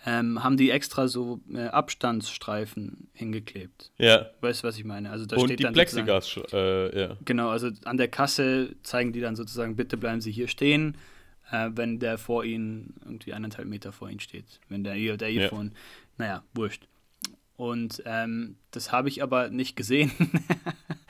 ähm, 0.04 0.42
haben 0.42 0.56
die 0.56 0.70
extra 0.70 1.06
so 1.06 1.40
äh, 1.54 1.66
Abstandsstreifen 1.66 3.08
hingeklebt. 3.12 3.92
Ja. 3.98 4.26
Weißt 4.40 4.62
du, 4.62 4.68
was 4.68 4.76
ich 4.76 4.84
meine? 4.84 5.10
Also 5.10 5.26
da 5.26 5.36
Und 5.36 5.44
steht 5.46 5.60
die 5.60 5.62
dann 5.62 5.74
Plexigas, 5.74 6.40
äh, 6.52 7.00
ja. 7.00 7.16
Genau, 7.24 7.50
also 7.50 7.70
an 7.84 7.96
der 7.96 8.08
Kasse 8.08 8.74
zeigen 8.82 9.12
die 9.12 9.20
dann 9.20 9.36
sozusagen, 9.36 9.76
bitte 9.76 9.96
bleiben 9.96 10.20
Sie 10.20 10.32
hier 10.32 10.48
stehen, 10.48 10.96
äh, 11.52 11.70
wenn 11.74 12.00
der 12.00 12.18
vor 12.18 12.44
Ihnen 12.44 12.94
irgendwie 13.04 13.32
eineinhalb 13.32 13.68
Meter 13.68 13.92
vor 13.92 14.10
Ihnen 14.10 14.20
steht. 14.20 14.58
Wenn 14.68 14.82
der 14.82 14.94
hier, 14.94 15.16
der 15.16 15.28
hier 15.28 15.42
ja. 15.42 15.52
Ihnen, 15.52 15.76
naja, 16.18 16.42
wurscht. 16.54 16.88
Und 17.62 18.02
ähm, 18.06 18.56
das 18.72 18.90
habe 18.90 19.08
ich 19.08 19.22
aber 19.22 19.48
nicht 19.48 19.76
gesehen. 19.76 20.10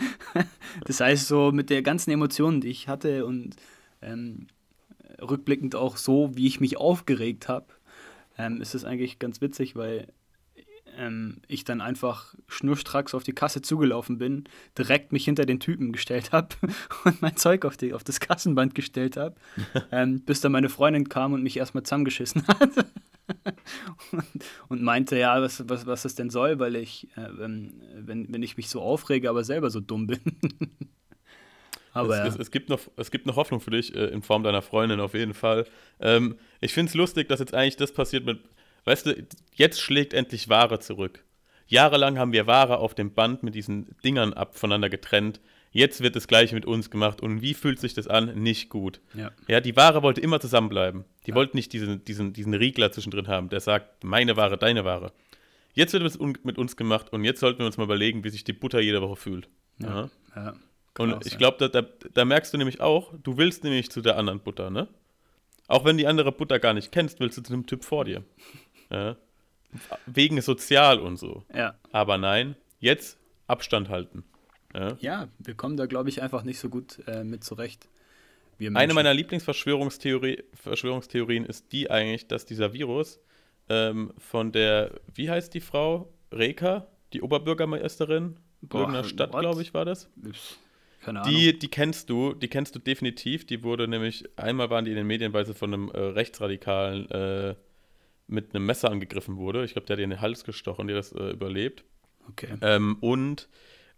das 0.85 1.01
heißt, 1.01 1.27
so 1.27 1.51
mit 1.51 1.71
der 1.71 1.81
ganzen 1.81 2.11
Emotionen, 2.11 2.61
die 2.61 2.69
ich 2.69 2.89
hatte 2.89 3.25
und 3.25 3.57
ähm, 4.03 4.49
rückblickend 5.19 5.75
auch 5.75 5.97
so, 5.97 6.37
wie 6.37 6.47
ich 6.47 6.61
mich 6.61 6.77
aufgeregt 6.77 7.49
habe, 7.49 7.69
ähm, 8.37 8.61
ist 8.61 8.75
es 8.75 8.85
eigentlich 8.85 9.19
ganz 9.19 9.41
witzig, 9.41 9.77
weil 9.77 10.09
ähm, 10.99 11.41
ich 11.49 11.65
dann 11.65 11.81
einfach 11.81 12.35
schnurstracks 12.49 13.15
auf 13.15 13.23
die 13.23 13.33
Kasse 13.33 13.63
zugelaufen 13.63 14.19
bin, 14.19 14.45
direkt 14.77 15.11
mich 15.11 15.25
hinter 15.25 15.47
den 15.47 15.59
Typen 15.59 15.91
gestellt 15.91 16.33
habe 16.33 16.49
und 17.05 17.23
mein 17.23 17.39
Zeug 17.39 17.65
auf, 17.65 17.79
die, 17.79 17.95
auf 17.95 18.05
das 18.05 18.21
Kassenband 18.21 18.75
gestellt 18.75 19.17
habe, 19.17 19.37
ähm, 19.91 20.21
bis 20.21 20.43
dann 20.43 20.53
meine 20.53 20.69
Freundin 20.69 21.09
kam 21.09 21.33
und 21.33 21.43
mich 21.43 21.57
erstmal 21.57 21.83
zusammengeschissen 21.83 22.47
hat. 22.47 22.73
Und, 24.13 24.25
und, 24.69 24.83
meinte, 24.83 25.19
ja, 25.19 25.41
was, 25.41 25.69
was, 25.69 25.87
was 25.87 26.03
das 26.03 26.15
denn 26.15 26.31
soll, 26.31 26.59
weil 26.59 26.77
ich, 26.77 27.09
äh, 27.17 27.29
wenn, 27.31 27.73
wenn 28.33 28.43
ich 28.43 28.57
mich 28.57 28.69
so 28.69 28.81
aufrege, 28.81 29.29
aber 29.29 29.45
selber 29.45 29.71
so 29.71 29.81
dumm 29.81 30.07
bin. 30.07 30.21
Aber 31.95 32.15
es, 32.15 32.19
ja. 32.19 32.27
es, 32.27 32.37
es, 32.37 32.51
gibt 32.51 32.71
noch, 32.71 32.81
es 32.97 33.11
gibt 33.11 33.27
noch 33.27 33.37
Hoffnung 33.37 33.61
für 33.61 33.71
dich 33.71 33.95
äh, 33.95 34.07
in 34.07 34.23
Form 34.23 34.43
deiner 34.43 34.63
Freundin 34.63 35.01
auf 35.01 35.15
jeden 35.15 35.35
Fall. 35.35 35.67
Ähm, 36.01 36.39
ich 36.61 36.73
finde 36.73 36.89
es 36.89 36.95
lustig, 36.95 37.29
dass 37.29 37.41
jetzt 37.41 37.55
eigentlich 37.55 37.77
das 37.77 37.93
passiert 37.93 38.25
mit, 38.25 38.41
weißt 38.85 39.07
du, 39.07 39.27
jetzt 39.55 39.81
schlägt 39.81 40.15
endlich 40.15 40.49
Ware 40.49 40.81
zurück. 40.81 41.23
Jahrelang 41.67 42.19
haben 42.19 42.33
wir 42.33 42.47
Ware 42.47 42.79
auf 42.79 42.95
dem 42.95 43.13
Band 43.13 43.43
mit 43.43 43.55
diesen 43.55 43.95
Dingern 44.05 44.33
ab 44.33 44.57
voneinander 44.57 44.89
getrennt. 44.89 45.41
Jetzt 45.73 46.03
wird 46.03 46.15
das 46.17 46.29
Gleiche 46.29 46.55
mit 46.55 46.67
uns 46.67 46.91
gemacht. 46.91 47.21
Und 47.23 47.41
wie 47.41 47.55
fühlt 47.55 47.81
sich 47.81 47.95
das 47.95 48.07
an? 48.07 48.35
Nicht 48.43 48.69
gut. 48.69 49.01
Ja. 49.15 49.31
Ja, 49.49 49.61
die 49.61 49.75
Ware 49.75 50.03
wollte 50.03 50.21
immer 50.21 50.39
zusammenbleiben. 50.39 51.05
Die 51.27 51.31
Ja. 51.31 51.35
wollten 51.35 51.57
nicht 51.57 51.73
diesen, 51.73 52.05
diesen, 52.05 52.33
diesen 52.35 52.53
Riegler 52.55 52.93
zwischendrin 52.93 53.27
haben, 53.29 53.49
der 53.49 53.61
sagt, 53.61 54.05
meine 54.05 54.37
Ware, 54.37 54.59
deine 54.59 54.85
Ware. 54.85 55.13
Jetzt 55.75 55.95
wird 55.95 56.03
es 56.05 56.19
mit 56.19 56.59
uns 56.59 56.77
gemacht 56.77 57.13
und 57.13 57.25
jetzt 57.25 57.41
sollten 57.41 57.61
wir 57.61 57.67
uns 57.67 57.79
mal 57.79 57.85
überlegen, 57.85 58.23
wie 58.25 58.29
sich 58.29 58.45
die 58.45 58.53
Butter 58.53 58.81
jede 58.81 59.01
Woche 59.01 59.17
fühlt. 59.17 59.49
Ja. 59.79 60.11
Ja. 60.37 60.55
Und 60.99 61.27
ich 61.27 61.39
glaube, 61.39 61.57
da, 61.59 61.69
da, 61.81 61.89
da 62.13 62.25
merkst 62.27 62.53
du 62.53 62.59
nämlich 62.59 62.83
auch, 62.83 63.15
du 63.23 63.39
willst 63.39 63.65
nämlich 63.65 63.91
zu 63.91 64.03
der 64.03 64.19
anderen 64.19 64.41
Butter, 64.41 64.69
ne? 64.69 64.89
Auch 65.69 65.87
wenn 65.87 65.97
die 65.97 66.07
andere 66.07 66.33
Butter 66.33 66.59
gar 66.59 66.75
nicht 66.75 66.93
kennst, 66.93 67.19
willst 67.21 67.39
du 67.39 67.43
zu 67.43 67.53
dem 67.53 67.65
Typ 67.67 67.83
vor 67.85 68.05
dir. 68.05 68.23
Ja? 68.91 69.17
Wegen 70.05 70.39
sozial 70.43 70.99
und 71.01 71.17
so. 71.17 71.45
Ja. 71.55 71.75
Aber 71.93 72.19
nein, 72.19 72.57
jetzt 72.79 73.17
Abstand 73.47 73.89
halten. 73.89 74.25
Ja? 74.75 74.97
ja, 75.01 75.29
wir 75.39 75.55
kommen 75.55 75.77
da, 75.77 75.87
glaube 75.87 76.09
ich, 76.09 76.23
einfach 76.23 76.43
nicht 76.45 76.59
so 76.59 76.69
gut 76.69 76.99
äh, 77.07 77.25
mit 77.25 77.45
zurecht. 77.45 77.89
Eine 78.75 78.95
meiner 78.95 79.13
Lieblingsverschwörungstheorie, 79.13 80.45
Verschwörungstheorien 80.55 81.45
ist 81.45 81.73
die 81.73 81.91
eigentlich, 81.91 82.29
dass 82.29 82.47
dieser 82.47 82.73
Virus 82.73 83.19
ähm, 83.69 84.13
von 84.19 84.53
der, 84.53 85.01
wie 85.15 85.31
heißt 85.31 85.53
die 85.55 85.61
Frau? 85.61 86.13
Reka, 86.33 86.87
die 87.13 87.23
Oberbürgermeisterin 87.23 88.37
Boah, 88.63 88.81
irgendeiner 88.81 89.05
Stadt, 89.05 89.33
glaube 89.33 89.63
ich, 89.63 89.75
war 89.75 89.85
das. 89.85 90.09
Keine 91.03 91.21
Ahnung. 91.23 91.35
Die, 91.35 91.59
die 91.59 91.69
kennst 91.69 92.09
du, 92.09 92.33
die 92.33 92.49
kennst 92.49 92.75
du 92.75 92.79
definitiv. 92.79 93.47
Die 93.47 93.63
wurde 93.63 93.89
nämlich, 93.89 94.25
einmal 94.37 94.71
waren 94.71 94.85
die 94.85 94.93
in 94.93 94.97
den 94.97 95.07
Medien, 95.07 95.33
weil 95.33 95.45
sie 95.45 95.55
von 95.55 95.75
einem 95.75 95.91
äh, 95.91 95.99
Rechtsradikalen 95.99 97.11
äh, 97.11 97.55
mit 98.29 98.55
einem 98.55 98.67
Messer 98.67 98.91
angegriffen 98.91 99.37
wurde. 99.37 99.65
Ich 99.65 99.73
glaube, 99.73 99.87
der 99.87 99.95
hat 99.95 99.99
ihr 99.99 100.05
in 100.05 100.11
den 100.11 100.21
Hals 100.21 100.45
gestochen, 100.45 100.87
die 100.87 100.95
hat 100.95 101.01
das 101.01 101.13
äh, 101.13 101.31
überlebt. 101.31 101.85
okay. 102.29 102.55
Ähm, 102.61 102.97
und 103.01 103.49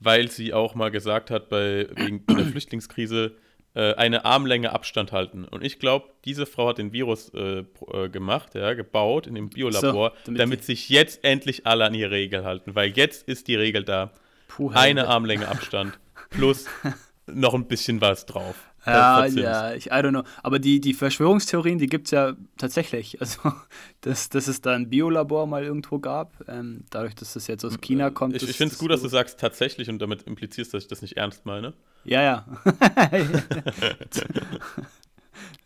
weil 0.05 0.31
sie 0.31 0.53
auch 0.53 0.75
mal 0.75 0.91
gesagt 0.91 1.31
hat, 1.31 1.49
bei, 1.49 1.89
wegen 1.95 2.25
der 2.27 2.45
Flüchtlingskrise, 2.47 3.37
äh, 3.75 3.95
eine 3.95 4.25
Armlänge 4.25 4.73
Abstand 4.73 5.13
halten. 5.13 5.45
Und 5.45 5.65
ich 5.65 5.79
glaube, 5.79 6.09
diese 6.25 6.47
Frau 6.47 6.69
hat 6.69 6.79
den 6.79 6.93
Virus 6.93 7.31
äh, 7.35 7.65
äh, 7.93 8.09
gemacht, 8.09 8.55
ja, 8.55 8.75
gebaut 8.75 9.27
in 9.27 9.35
dem 9.35 9.51
Biolabor, 9.51 10.11
So, 10.11 10.27
damit 10.27 10.41
damit, 10.41 10.65
sich 10.65 10.89
jetzt 10.89 11.25
endlich 11.25 11.67
alle 11.67 11.85
an 11.85 11.95
ihre 11.95 12.13
Regel 12.13 12.45
halten. 12.45 12.75
Weil 12.75 12.91
jetzt 12.91 13.27
ist 13.29 13.49
die 13.49 13.57
Regel 13.57 13.83
da. 13.83 14.13
Puh, 14.49 14.71
Eine. 14.73 15.09
Armlänge 15.09 15.49
Abstand 15.49 15.99
plus 16.31 16.67
noch 17.27 17.55
ein 17.55 17.67
bisschen 17.67 18.01
was 18.01 18.27
drauf. 18.27 18.55
Ja, 18.87 19.25
ja, 19.27 19.75
ich, 19.75 19.87
I 19.87 19.91
don't 19.91 20.11
know. 20.11 20.25
Aber 20.43 20.59
die, 20.59 20.81
die 20.81 20.95
Verschwörungstheorien, 20.95 21.79
die 21.79 21.87
gibt 21.87 22.09
es 22.09 22.11
ja 22.11 22.35
tatsächlich. 22.59 23.19
Also, 23.25 23.55
dass, 24.03 24.29
dass 24.29 24.49
es 24.49 24.61
da 24.61 24.75
ein 24.75 24.91
Biolabor 24.91 25.47
mal 25.47 25.65
irgendwo 25.65 25.99
gab, 25.99 26.35
ähm, 26.47 26.85
dadurch, 26.91 27.15
dass 27.15 27.33
das 27.33 27.47
jetzt 27.47 27.65
aus 27.65 27.81
China 27.81 28.11
kommt. 28.11 28.37
Ich, 28.37 28.43
ich 28.47 28.57
finde 28.57 28.75
es 28.75 28.79
gut, 28.79 28.91
dass 28.91 29.01
du 29.01 29.09
sagst 29.09 29.41
tatsächlich 29.41 29.89
und 29.89 29.99
damit 29.99 30.25
implizierst, 30.25 30.75
dass 30.75 30.83
ich 30.83 30.89
das 30.89 31.01
nicht 31.01 31.17
ernst 31.17 31.47
meine. 31.47 31.73
Ja, 32.05 32.21
ja. 32.23 32.47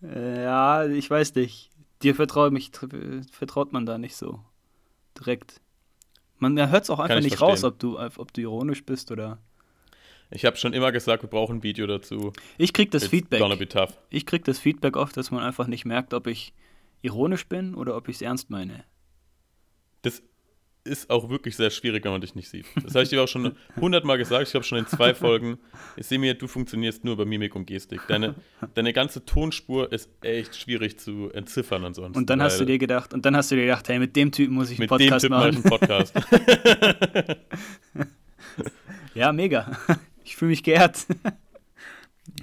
Äh, 0.03 0.43
ja, 0.43 0.87
ich 0.87 1.11
weiß 1.11 1.35
nicht. 1.35 1.71
Dir 2.03 2.15
vertraut, 2.15 2.53
mich, 2.53 2.71
vertraut 3.33 3.73
man 3.73 3.85
da 3.87 3.99
nicht 3.99 4.15
so 4.15 4.39
direkt. 5.19 5.61
Man 6.39 6.57
hört 6.71 6.85
es 6.85 6.91
auch 6.91 7.01
einfach 7.01 7.17
ich 7.17 7.25
nicht 7.25 7.41
raus, 7.41 7.61
verstehen. 7.61 7.91
ob 7.97 8.15
du, 8.15 8.21
ob 8.21 8.33
du 8.33 8.41
ironisch 8.41 8.85
bist 8.85 9.11
oder. 9.11 9.39
Ich 10.31 10.45
habe 10.45 10.57
schon 10.57 10.73
immer 10.73 10.93
gesagt, 10.93 11.23
wir 11.23 11.31
brauchen 11.31 11.59
ein 11.59 11.63
Video 11.63 11.87
dazu. 11.87 12.33
Ich 12.59 12.73
krieg 12.73 12.91
das 12.91 13.05
It's 13.05 13.11
Feedback. 13.11 13.41
Gonna 13.41 13.55
be 13.55 13.69
tough. 13.69 13.97
Ich 14.11 14.27
krieg 14.27 14.45
das 14.45 14.59
Feedback 14.59 14.97
oft, 14.97 15.17
dass 15.17 15.31
man 15.31 15.43
einfach 15.43 15.67
nicht 15.67 15.85
merkt, 15.85 16.13
ob 16.13 16.27
ich 16.27 16.53
ironisch 17.01 17.47
bin 17.47 17.75
oder 17.75 17.97
ob 17.97 18.09
ich 18.09 18.17
es 18.17 18.23
ernst 18.23 18.51
meine. 18.51 18.85
Das 20.03 20.23
ist 20.85 21.11
auch 21.11 21.29
wirklich 21.29 21.57
sehr 21.57 21.71
schwierig, 21.71 22.05
wenn 22.05 22.13
man 22.13 22.21
dich 22.21 22.35
nicht 22.35 22.49
sieht. 22.49 22.67
Das 22.83 22.95
habe 22.95 23.03
ich 23.03 23.09
dir 23.11 23.23
auch 23.23 23.29
schon 23.29 23.57
hundertmal 23.81 24.17
gesagt. 24.17 24.45
Ich 24.45 24.51
glaube 24.51 24.65
schon 24.65 24.79
in 24.79 24.87
zwei 24.87 25.15
Folgen. 25.15 25.59
Ich 25.97 26.07
sehe 26.07 26.19
mir, 26.19 26.35
du 26.35 26.47
funktionierst 26.47 27.05
nur 27.05 27.15
über 27.15 27.27
Mimik 27.27 27.55
und 27.55 27.67
Gestik. 27.67 28.01
Deine, 28.09 28.35
deine 28.75 28.93
ganze 28.93 29.25
Tonspur 29.25 29.93
ist 29.93 30.11
echt 30.23 30.57
schwierig 30.57 30.99
zu 30.99 31.31
entziffern 31.33 31.85
ansonsten. 31.85 32.17
Und 32.19 32.31
dann 32.31 32.43
hast 32.43 32.59
du 32.61 32.65
dir 32.65 32.79
gedacht, 32.79 33.13
und 33.13 33.25
dann 33.27 33.37
hast 33.37 33.51
du 33.51 33.57
dir 33.57 33.63
gedacht, 33.63 33.89
hey, 33.89 33.99
mit 33.99 34.15
dem 34.17 34.31
Typen 34.33 34.55
muss 34.55 34.71
ich 34.71 34.79
einen 34.79 34.89
mit 34.91 35.01
dem 35.01 35.09
Podcast 35.09 35.23
Typ 35.23 35.31
mache 35.31 35.53
machen. 35.53 35.59
ich 35.59 35.65
einen 35.65 35.79
Podcast. 35.79 36.15
Ja, 39.15 39.33
mega. 39.33 39.77
Ich 40.29 40.37
fühle 40.37 40.51
mich 40.51 40.63
geehrt. 40.63 41.07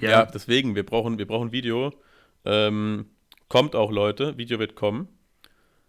Ja, 0.00 0.26
deswegen, 0.26 0.74
wir 0.74 0.84
brauchen, 0.84 1.16
wir 1.16 1.28
brauchen 1.28 1.52
Video. 1.52 1.92
Ähm, 2.44 3.06
kommt 3.48 3.76
auch, 3.76 3.92
Leute. 3.92 4.36
Video 4.36 4.58
wird 4.58 4.74
kommen. 4.74 5.06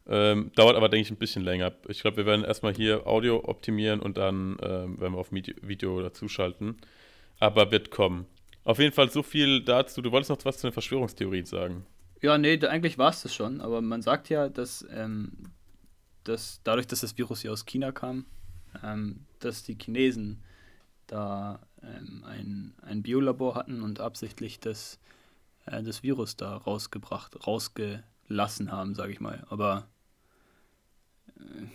Ähm, 0.06 0.52
dauert 0.54 0.76
aber, 0.76 0.88
denke 0.88 1.02
ich, 1.02 1.12
ein 1.12 1.18
bisschen 1.18 1.44
länger. 1.44 1.74
Ich 1.88 2.02
glaube, 2.02 2.18
wir 2.18 2.28
werden 2.28 2.46
erstmal 2.46 2.76
hier 2.76 3.08
Audio 3.08 3.44
optimieren 3.44 4.00
und 4.00 4.18
dann 4.18 4.58
ähm, 4.62 5.02
werden 5.02 5.14
wir 5.14 5.18
auf 5.18 5.32
Video, 5.32 5.56
Video 5.64 6.00
dazuschalten. 6.00 6.78
Aber 7.40 7.72
wird 7.72 7.90
kommen. 7.90 8.28
Auf 8.64 8.78
jeden 8.78 8.94
Fall 8.94 9.10
so 9.10 9.24
viel 9.24 9.64
dazu. 9.64 10.04
Du 10.04 10.12
wolltest 10.12 10.30
noch 10.30 10.46
was 10.46 10.60
zu 10.60 10.68
den 10.68 10.74
Verschwörungstheorien 10.74 11.48
sagen. 11.48 11.84
Ja, 12.22 12.38
nee, 12.38 12.64
eigentlich 12.68 13.00
war 13.00 13.10
es 13.10 13.24
das 13.24 13.34
schon. 13.34 13.62
Aber 13.62 13.82
man 13.82 14.04
sagt 14.04 14.30
ja, 14.30 14.48
dass, 14.48 14.88
ähm, 14.92 15.32
dass 16.24 16.62
dadurch, 16.64 16.86
dass 16.86 17.02
das 17.02 17.18
Virus 17.18 17.42
hier 17.42 17.52
aus 17.52 17.66
China 17.66 17.92
kam, 17.92 18.26
ähm, 18.84 19.26
dass 19.40 19.64
die 19.64 19.76
Chinesen 19.76 20.44
da 21.08 21.62
ähm, 21.96 22.24
ein, 22.26 22.74
ein 22.82 23.04
Biolabor 23.04 23.56
hatten 23.56 23.82
und 23.82 24.00
absichtlich 24.00 24.60
das, 24.60 25.00
äh, 25.66 25.82
das 25.84 26.04
Virus 26.04 26.36
da 26.36 26.56
rausgebracht, 26.56 27.48
rausgelassen 27.48 28.72
haben, 28.72 28.96
sage 28.96 29.12
ich 29.12 29.20
mal. 29.20 29.46
Aber 29.50 29.88
äh, 31.38 31.66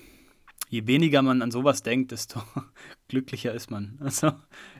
je 0.68 0.86
weniger 0.86 1.22
man 1.22 1.42
an 1.42 1.50
sowas 1.50 1.82
denkt, 1.82 2.12
desto 2.12 2.42
glücklicher 3.08 3.52
ist 3.52 3.70
man. 3.70 3.98
Also 4.00 4.32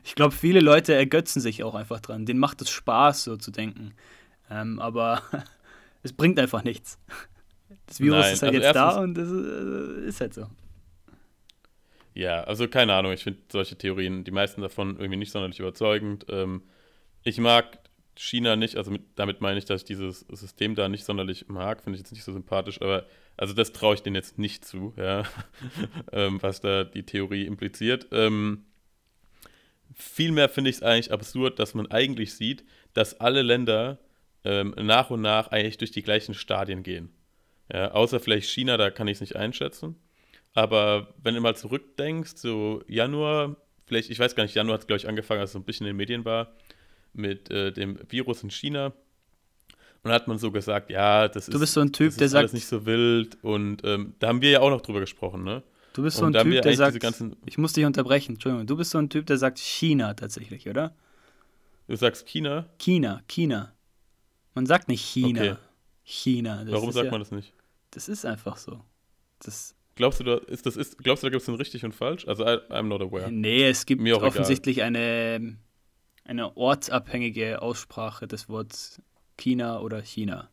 ich 0.03 0.15
glaube, 0.15 0.33
viele 0.33 0.59
Leute 0.59 0.93
ergötzen 0.93 1.39
sich 1.39 1.63
auch 1.63 1.75
einfach 1.75 1.99
dran. 1.99 2.25
Denen 2.25 2.39
macht 2.39 2.61
es 2.61 2.69
Spaß, 2.69 3.23
so 3.23 3.37
zu 3.37 3.51
denken. 3.51 3.93
Ähm, 4.49 4.79
aber 4.79 5.21
es 6.03 6.13
bringt 6.13 6.39
einfach 6.39 6.63
nichts. 6.63 6.99
Das 7.85 7.99
Virus 7.99 8.21
Nein, 8.21 8.33
ist 8.33 8.41
halt 8.41 8.55
also 8.55 8.65
jetzt 8.65 8.75
da 8.75 9.01
und 9.01 9.17
es 9.17 9.29
ist, 9.29 9.45
äh, 9.45 10.07
ist 10.07 10.21
halt 10.21 10.33
so. 10.33 10.47
Ja, 12.13 12.43
also 12.43 12.67
keine 12.67 12.93
Ahnung. 12.93 13.11
Ich 13.11 13.23
finde 13.23 13.41
solche 13.51 13.77
Theorien, 13.77 14.23
die 14.23 14.31
meisten 14.31 14.61
davon 14.61 14.97
irgendwie 14.97 15.17
nicht 15.17 15.31
sonderlich 15.31 15.59
überzeugend. 15.59 16.25
Ähm, 16.29 16.63
ich 17.23 17.39
mag 17.39 17.79
China 18.15 18.55
nicht, 18.55 18.77
also 18.77 18.91
mit, 18.91 19.01
damit 19.15 19.41
meine 19.41 19.57
ich, 19.57 19.65
dass 19.65 19.81
ich 19.81 19.85
dieses 19.85 20.19
System 20.29 20.75
da 20.75 20.89
nicht 20.89 21.05
sonderlich 21.05 21.47
mag, 21.47 21.81
finde 21.81 21.95
ich 21.97 22.01
jetzt 22.01 22.11
nicht 22.11 22.23
so 22.23 22.31
sympathisch, 22.31 22.81
aber 22.81 23.05
also 23.37 23.53
das 23.53 23.73
traue 23.73 23.95
ich 23.95 24.03
denen 24.03 24.15
jetzt 24.15 24.37
nicht 24.37 24.65
zu, 24.65 24.93
ja, 24.97 25.23
ähm, 26.11 26.41
was 26.41 26.61
da 26.61 26.83
die 26.83 27.03
Theorie 27.03 27.45
impliziert. 27.45 28.07
Ähm, 28.11 28.65
vielmehr 29.95 30.49
finde 30.49 30.69
ich 30.69 30.77
es 30.77 30.83
eigentlich 30.83 31.11
absurd, 31.11 31.59
dass 31.59 31.73
man 31.73 31.89
eigentlich 31.91 32.35
sieht, 32.35 32.63
dass 32.93 33.19
alle 33.19 33.41
Länder 33.41 33.99
ähm, 34.43 34.75
nach 34.77 35.09
und 35.09 35.21
nach 35.21 35.47
eigentlich 35.47 35.77
durch 35.77 35.91
die 35.91 36.03
gleichen 36.03 36.35
Stadien 36.35 36.83
gehen. 36.83 37.09
Ja, 37.71 37.91
außer 37.91 38.19
vielleicht 38.19 38.49
China, 38.49 38.77
da 38.77 38.91
kann 38.91 39.07
ich 39.07 39.15
es 39.15 39.21
nicht 39.21 39.35
einschätzen. 39.35 39.95
Aber 40.53 41.13
wenn 41.21 41.35
du 41.35 41.41
mal 41.41 41.55
zurückdenkst, 41.55 42.33
so 42.35 42.83
Januar, 42.87 43.55
vielleicht, 43.85 44.09
ich 44.09 44.19
weiß 44.19 44.35
gar 44.35 44.43
nicht, 44.43 44.55
Januar 44.55 44.75
hat 44.75 44.81
es, 44.81 44.87
glaube 44.87 44.97
ich, 44.97 45.07
angefangen, 45.07 45.41
als 45.41 45.49
es 45.49 45.53
so 45.53 45.59
ein 45.59 45.63
bisschen 45.63 45.87
in 45.87 45.91
den 45.91 45.97
Medien 45.97 46.25
war, 46.25 46.53
mit 47.13 47.49
äh, 47.49 47.71
dem 47.71 47.99
Virus 48.09 48.43
in 48.43 48.51
China. 48.51 48.93
Und 50.03 50.09
da 50.09 50.13
hat 50.13 50.27
man 50.27 50.37
so 50.37 50.51
gesagt, 50.51 50.89
ja, 50.89 51.27
das 51.27 51.47
ist, 51.47 51.53
Du 51.53 51.59
bist 51.59 51.73
so 51.73 51.81
ein 51.81 51.91
Typ, 51.91 52.09
das 52.09 52.17
der 52.17 52.27
ist 52.27 52.35
alles 52.35 52.51
sagt, 52.51 52.55
nicht 52.55 52.67
so 52.67 52.85
wild. 52.85 53.37
Und 53.43 53.83
ähm, 53.83 54.15
da 54.19 54.27
haben 54.27 54.41
wir 54.41 54.49
ja 54.49 54.59
auch 54.59 54.69
noch 54.69 54.81
drüber 54.81 54.99
gesprochen, 54.99 55.43
ne? 55.43 55.63
du 55.93 56.03
bist 56.03 56.17
so 56.17 56.25
ein 56.25 56.33
Typ, 56.33 56.61
der 56.61 56.75
sagt, 56.75 56.97
ich 57.45 57.57
muss 57.57 57.73
dich 57.73 57.85
unterbrechen, 57.85 58.33
Entschuldigung, 58.33 58.67
du 58.67 58.75
bist 58.75 58.91
so 58.91 58.97
ein 58.97 59.09
Typ, 59.09 59.25
der 59.27 59.37
sagt 59.37 59.59
China 59.59 60.13
tatsächlich, 60.13 60.67
oder? 60.67 60.95
Du 61.87 61.95
sagst 61.95 62.27
China, 62.27 62.69
China, 62.79 63.21
China. 63.27 63.73
Man 64.55 64.65
sagt 64.65 64.87
nicht 64.87 65.03
China. 65.03 65.41
Okay. 65.41 65.55
China. 66.03 66.63
Warum 66.67 66.89
ist 66.89 66.95
sagt 66.95 67.05
ja, 67.05 67.11
man 67.11 67.21
das 67.21 67.31
nicht? 67.31 67.53
Das 67.91 68.09
ist 68.09 68.25
einfach 68.25 68.57
so. 68.57 68.81
Das, 69.39 69.75
Glaubst 69.95 70.19
du, 70.19 70.23
da, 70.23 70.37
ist 70.47 70.65
das 70.65 70.75
ist, 70.75 70.97
glaubst 70.97 71.21
du, 71.23 71.27
da 71.27 71.31
gibt 71.31 71.43
es 71.43 71.47
ein 71.49 71.55
richtig 71.55 71.85
und 71.85 71.93
falsch? 71.93 72.27
Also, 72.27 72.43
I, 72.43 72.57
I'm 72.71 72.83
not 72.87 73.01
aware. 73.01 73.31
Nee, 73.31 73.67
es 73.67 73.85
gibt 73.85 74.01
Mir 74.01 74.15
auch 74.15 74.19
egal. 74.19 74.29
offensichtlich 74.29 74.81
eine, 74.81 75.55
eine 76.25 76.57
ortsabhängige 76.57 77.61
Aussprache 77.61 78.27
des 78.27 78.49
Wortes 78.49 79.01
China 79.37 79.79
oder 79.81 80.01
China. 80.01 80.49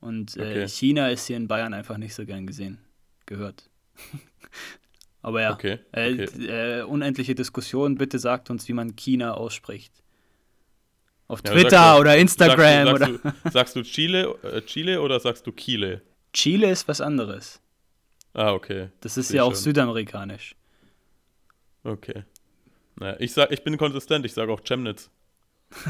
Und 0.00 0.36
äh, 0.36 0.40
Okay. 0.40 0.68
China 0.68 1.08
ist 1.08 1.26
hier 1.26 1.36
in 1.36 1.48
Bayern 1.48 1.72
einfach 1.74 1.96
nicht 1.96 2.14
so 2.14 2.24
gern 2.26 2.46
gesehen, 2.46 2.78
gehört. 3.26 3.70
Aber 5.22 5.42
ja, 5.42 5.52
Okay, 5.52 5.78
äh, 5.92 6.12
okay. 6.24 6.46
äh, 6.46 6.82
unendliche 6.82 7.34
Diskussion, 7.34 7.96
bitte 7.96 8.18
sagt 8.18 8.48
uns, 8.50 8.66
wie 8.68 8.72
man 8.72 8.96
China 8.96 9.34
ausspricht. 9.34 9.92
Auf 11.28 11.42
Ja, 11.44 11.52
Twitter 11.52 11.94
du- 11.94 12.00
oder 12.00 12.16
Instagram 12.16 12.86
sagst 12.86 12.86
du, 12.86 12.94
oder. 12.94 13.06
sagst, 13.06 13.44
du, 13.44 13.50
sagst 13.50 13.76
du 13.76 13.82
Chile, 13.82 14.34
äh, 14.42 14.62
Chile 14.62 15.00
oder 15.02 15.20
sagst 15.20 15.46
du 15.46 15.52
Chile? 15.52 16.02
Chile 16.32 16.70
ist 16.70 16.88
was 16.88 17.00
anderes. 17.00 17.60
Ah, 18.32 18.52
okay. 18.52 18.88
Das 19.00 19.16
ist 19.16 19.28
Seh 19.28 19.36
ja 19.38 19.42
auch 19.44 19.52
schon. 19.52 19.62
südamerikanisch. 19.62 20.54
Okay. 21.84 22.24
Naja, 22.96 23.16
ich 23.18 23.32
sag, 23.32 23.50
ich 23.50 23.62
bin 23.64 23.76
konsistent, 23.78 24.24
ich 24.26 24.32
sage 24.32 24.52
auch 24.52 24.62
Chemnitz. 24.62 25.10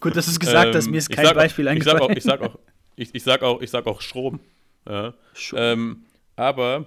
Gut, 0.00 0.16
dass 0.16 0.26
du 0.26 0.32
es 0.32 0.40
gesagt 0.40 0.74
hast, 0.74 0.84
Ähm, 0.86 0.90
mir 0.92 0.98
ist 0.98 1.10
ich 1.10 1.16
kein 1.16 1.26
auch- 1.26 1.34
Beispiel 1.34 1.66
ich 1.68 1.84
sag 1.84 1.94
eingefallen. 1.94 2.02
auch, 2.12 2.16
ich 2.16 2.22
sag 2.24 2.42
auch, 2.42 2.58
ich, 2.96 3.14
ich 3.14 3.22
sag 3.22 3.42
auch, 3.42 3.60
ich 3.62 3.70
sag 3.70 3.86
auch 3.86 4.00
Strom. 4.00 4.40
Ja. 4.88 5.14
Ähm, 5.54 6.04
aber 6.36 6.86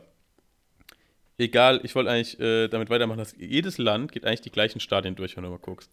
egal, 1.37 1.81
ich 1.83 1.95
wollte 1.95 2.09
eigentlich 2.11 2.39
äh, 2.39 2.67
damit 2.67 2.89
weitermachen, 2.89 3.17
dass 3.19 3.35
jedes 3.37 3.77
Land 3.77 4.11
geht 4.11 4.25
eigentlich 4.25 4.41
die 4.41 4.51
gleichen 4.51 4.79
Stadien 4.79 5.15
durch, 5.15 5.35
wenn 5.37 5.43
du 5.43 5.49
mal 5.49 5.59
guckst. 5.59 5.89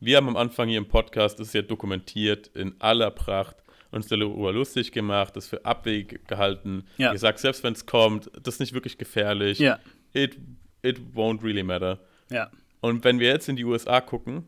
Wir 0.00 0.16
haben 0.16 0.28
am 0.28 0.36
Anfang 0.36 0.68
hier 0.68 0.78
im 0.78 0.88
Podcast, 0.88 1.38
das 1.38 1.48
ist 1.48 1.54
ja 1.54 1.62
dokumentiert 1.62 2.48
in 2.48 2.74
aller 2.80 3.10
Pracht, 3.10 3.56
uns 3.92 4.08
darüber 4.08 4.52
lustig 4.52 4.90
gemacht, 4.90 5.36
das 5.36 5.46
für 5.46 5.64
abwegig 5.64 6.26
gehalten, 6.26 6.84
Ja. 6.96 7.12
gesagt, 7.12 7.38
selbst 7.38 7.62
wenn 7.62 7.72
es 7.74 7.86
kommt, 7.86 8.30
das 8.42 8.54
ist 8.54 8.60
nicht 8.60 8.72
wirklich 8.72 8.98
gefährlich. 8.98 9.58
Ja, 9.60 9.78
It, 10.14 10.38
it 10.82 10.98
won't 11.14 11.42
really 11.42 11.62
matter. 11.62 12.00
ja. 12.30 12.50
Und 12.80 13.04
wenn 13.04 13.20
wir 13.20 13.28
jetzt 13.28 13.48
in 13.48 13.54
die 13.54 13.64
USA 13.64 14.00
gucken, 14.00 14.44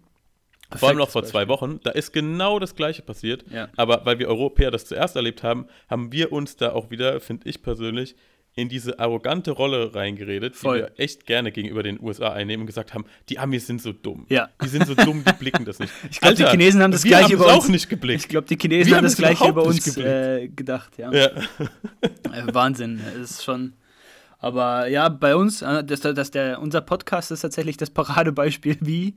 vor 0.75 0.89
allem 0.89 0.99
noch 0.99 1.11
vor 1.11 1.23
zwei 1.23 1.47
Wochen, 1.47 1.79
da 1.85 1.91
ist 1.93 2.13
genau 2.13 2.59
das 2.59 2.75
Gleiche 2.75 3.03
passiert. 3.03 3.45
Ja. 3.53 3.69
Aber 3.77 4.05
weil 4.07 4.19
wir 4.19 4.27
Europäer 4.29 4.73
das 4.73 4.87
zuerst 4.87 5.15
erlebt 5.15 5.45
haben, 5.45 5.67
haben 5.89 6.11
wir 6.11 6.33
uns 6.33 6.57
da 6.57 6.73
auch 6.73 6.91
wieder, 6.91 7.21
finde 7.21 7.49
ich 7.49 7.63
persönlich, 7.63 8.17
in 8.57 8.69
diese 8.69 9.01
arrogante 9.01 9.51
Rolle 9.51 9.95
reingeredet, 9.95 10.55
Voll. 10.55 10.77
die 10.77 10.83
wir 10.85 10.93
echt 10.99 11.27
gerne 11.27 11.51
gegenüber 11.51 11.83
den 11.83 12.01
USA 12.01 12.33
einnehmen 12.33 12.63
und 12.63 12.67
gesagt 12.67 12.95
haben, 12.95 13.05
die 13.29 13.39
Amis 13.39 13.67
sind 13.67 13.83
so 13.83 13.93
dumm. 13.93 14.27
Ja. 14.29 14.49
Die 14.63 14.69
sind 14.69 14.87
so 14.87 14.95
dumm, 14.95 15.25
die 15.27 15.33
blicken 15.33 15.65
das 15.65 15.79
nicht. 15.79 15.93
Ich 16.11 16.21
glaube, 16.21 16.37
die 16.37 16.45
Chinesen 16.45 16.83
haben 16.83 16.93
das 16.93 17.03
gleiche 17.03 17.35
über 17.35 17.47
uns. 17.47 17.65
auch 17.65 17.69
nicht 17.69 17.89
geblickt. 17.89 18.23
Ich 18.23 18.29
glaube, 18.29 18.47
die 18.47 18.57
Chinesen 18.57 18.91
Wir 18.91 18.97
haben 18.97 19.05
das 19.05 19.17
gleiche 19.17 19.49
über 19.49 19.65
uns 19.65 19.97
äh, 19.97 20.49
gedacht, 20.49 20.97
ja. 20.99 21.13
ja. 21.13 21.31
Äh, 22.33 22.53
Wahnsinn, 22.53 23.01
es 23.17 23.31
ist 23.33 23.45
schon. 23.45 23.75
Aber 24.39 24.89
ja, 24.89 25.09
bei 25.09 25.37
uns, 25.37 25.63
äh, 25.63 25.83
dass, 25.85 26.01
dass 26.01 26.31
der, 26.31 26.61
unser 26.61 26.81
Podcast 26.81 27.31
ist 27.31 27.41
tatsächlich 27.41 27.77
das 27.77 27.91
Paradebeispiel, 27.91 28.77
wie 28.81 29.15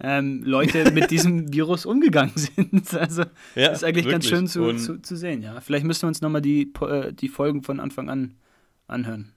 ähm, 0.00 0.42
Leute 0.44 0.90
mit 0.92 1.10
diesem 1.10 1.52
Virus 1.52 1.84
umgegangen 1.84 2.32
sind. 2.36 2.94
Also 2.94 3.24
Ja, 3.54 3.68
ist 3.68 3.84
eigentlich 3.84 4.06
ganz 4.08 4.30
wirklich. 4.30 4.50
schön 4.52 4.76
zu, 4.76 4.94
zu, 4.94 5.02
zu 5.02 5.16
sehen, 5.16 5.42
ja. 5.42 5.60
Vielleicht 5.60 5.84
müssen 5.84 6.02
wir 6.02 6.08
uns 6.08 6.20
nochmal 6.20 6.42
die, 6.42 6.72
äh, 6.82 7.12
die 7.12 7.28
Folgen 7.28 7.62
von 7.62 7.80
Anfang 7.80 8.08
an 8.08 8.34
anhören. 8.88 9.32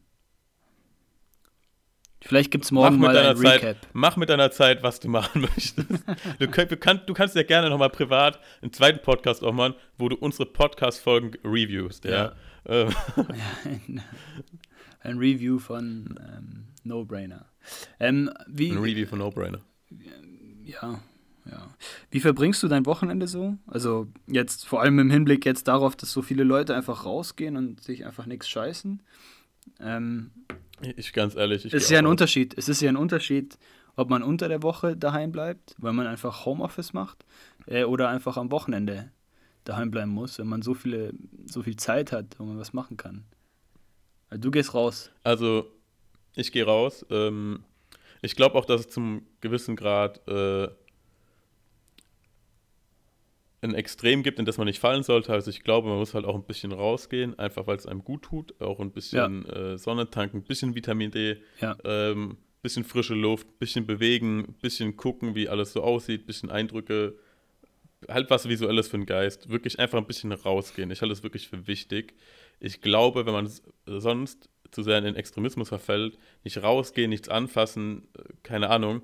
Vielleicht 2.23 2.51
gibt 2.51 2.65
es 2.65 2.71
morgen 2.71 2.99
mal 2.99 3.17
ein 3.17 3.35
Recap. 3.35 3.61
Zeit, 3.61 3.77
mach 3.93 4.15
mit 4.15 4.29
deiner 4.29 4.51
Zeit, 4.51 4.83
was 4.83 4.99
du 4.99 5.09
machen 5.09 5.41
möchtest. 5.55 5.89
du, 6.39 6.47
könnt, 6.47 6.71
du, 6.71 6.77
kannst, 6.77 7.09
du 7.09 7.13
kannst 7.13 7.35
ja 7.35 7.43
gerne 7.43 7.69
nochmal 7.69 7.89
privat 7.89 8.39
einen 8.61 8.71
zweiten 8.71 9.01
Podcast 9.01 9.43
auch 9.43 9.53
machen, 9.53 9.73
wo 9.97 10.07
du 10.07 10.15
unsere 10.17 10.45
Podcast-Folgen 10.45 11.33
reviewst, 11.43 12.05
ja. 12.05 12.33
Ähm, 12.65 12.89
ein, 13.65 14.03
ein 14.99 15.17
Review 15.17 15.57
von 15.57 16.19
ähm, 16.21 16.67
No 16.83 17.03
Brainer. 17.05 17.45
Ähm, 17.99 18.29
wie, 18.47 18.71
ein 18.71 18.77
Review 18.77 19.07
von 19.07 19.17
No 19.17 19.31
Brainer. 19.31 19.61
Ja, 20.63 20.99
ja. 21.45 21.75
Wie 22.11 22.19
verbringst 22.19 22.61
du 22.61 22.67
dein 22.67 22.85
Wochenende 22.85 23.27
so? 23.27 23.57
Also 23.65 24.07
jetzt 24.27 24.67
vor 24.67 24.81
allem 24.81 24.99
im 24.99 25.09
Hinblick 25.09 25.43
jetzt 25.45 25.67
darauf, 25.67 25.95
dass 25.95 26.11
so 26.11 26.21
viele 26.21 26.43
Leute 26.43 26.75
einfach 26.75 27.03
rausgehen 27.05 27.57
und 27.57 27.81
sich 27.81 28.05
einfach 28.05 28.27
nichts 28.27 28.47
scheißen. 28.47 29.01
Ähm, 29.79 30.31
Ich 30.97 31.13
ganz 31.13 31.35
ehrlich, 31.35 31.65
ich 31.65 31.73
es 31.73 31.83
ist 31.83 31.89
ja 31.89 31.99
ein 31.99 32.05
auch. 32.05 32.11
Unterschied. 32.11 32.57
Es 32.57 32.69
ist 32.69 32.81
ja 32.81 32.89
ein 32.89 32.97
Unterschied, 32.97 33.57
ob 33.95 34.09
man 34.09 34.23
unter 34.23 34.47
der 34.47 34.63
Woche 34.63 34.95
daheim 34.97 35.31
bleibt, 35.31 35.75
weil 35.77 35.93
man 35.93 36.07
einfach 36.07 36.45
Homeoffice 36.45 36.93
macht, 36.93 37.25
äh, 37.67 37.83
oder 37.83 38.09
einfach 38.09 38.37
am 38.37 38.51
Wochenende 38.51 39.11
daheim 39.63 39.91
bleiben 39.91 40.11
muss, 40.11 40.39
wenn 40.39 40.47
man 40.47 40.61
so 40.61 40.73
viele, 40.73 41.13
so 41.45 41.61
viel 41.61 41.75
Zeit 41.75 42.11
hat, 42.11 42.25
wo 42.39 42.45
man 42.45 42.57
was 42.57 42.73
machen 42.73 42.97
kann. 42.97 43.25
Also 44.29 44.41
du 44.41 44.51
gehst 44.51 44.73
raus. 44.73 45.11
Also, 45.23 45.67
ich 46.35 46.51
gehe 46.51 46.65
raus. 46.65 47.05
Ähm, 47.09 47.63
ich 48.21 48.35
glaube 48.35 48.55
auch, 48.55 48.65
dass 48.65 48.81
es 48.81 48.89
zum 48.89 49.25
gewissen 49.41 49.75
Grad 49.75 50.25
äh, 50.27 50.69
ein 53.63 53.75
Extrem 53.75 54.23
gibt, 54.23 54.39
in 54.39 54.45
das 54.45 54.57
man 54.57 54.65
nicht 54.65 54.79
fallen 54.79 55.03
sollte. 55.03 55.31
Also 55.33 55.49
ich 55.51 55.61
glaube, 55.63 55.87
man 55.89 55.97
muss 55.99 56.13
halt 56.15 56.25
auch 56.25 56.35
ein 56.35 56.43
bisschen 56.45 56.71
rausgehen, 56.71 57.37
einfach 57.37 57.67
weil 57.67 57.77
es 57.77 57.85
einem 57.85 58.03
gut 58.03 58.23
tut. 58.23 58.59
Auch 58.59 58.79
ein 58.79 58.91
bisschen 58.91 59.45
äh, 59.47 59.77
Sonne 59.77 60.09
tanken, 60.09 60.37
ein 60.37 60.43
bisschen 60.43 60.73
Vitamin 60.75 61.11
D, 61.11 61.37
Ja. 61.59 61.77
ähm, 61.83 62.37
bisschen 62.63 62.83
frische 62.83 63.13
Luft, 63.15 63.59
bisschen 63.59 63.85
bewegen, 63.85 64.55
bisschen 64.61 64.97
gucken, 64.97 65.35
wie 65.35 65.47
alles 65.49 65.73
so 65.73 65.81
aussieht, 65.83 66.25
bisschen 66.27 66.49
Eindrücke, 66.51 67.15
halt 68.07 68.29
was 68.31 68.47
Visuelles 68.49 68.87
für 68.87 68.97
den 68.97 69.05
Geist. 69.05 69.49
Wirklich 69.49 69.79
einfach 69.79 69.97
ein 69.99 70.05
bisschen 70.07 70.31
rausgehen. 70.31 70.89
Ich 70.91 71.01
halte 71.01 71.13
es 71.13 71.21
wirklich 71.23 71.47
für 71.47 71.67
wichtig. 71.67 72.13
Ich 72.59 72.81
glaube, 72.81 73.25
wenn 73.27 73.33
man 73.33 73.49
sonst 73.85 74.49
zu 74.71 74.81
sehr 74.83 74.97
in 74.99 75.03
den 75.03 75.15
Extremismus 75.15 75.69
verfällt, 75.69 76.17
nicht 76.43 76.63
rausgehen, 76.63 77.09
nichts 77.09 77.29
anfassen, 77.29 78.07
äh, 78.17 78.23
keine 78.41 78.69
Ahnung, 78.69 79.01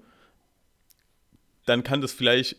dann 1.65 1.83
kann 1.83 2.01
das 2.01 2.13
vielleicht 2.13 2.57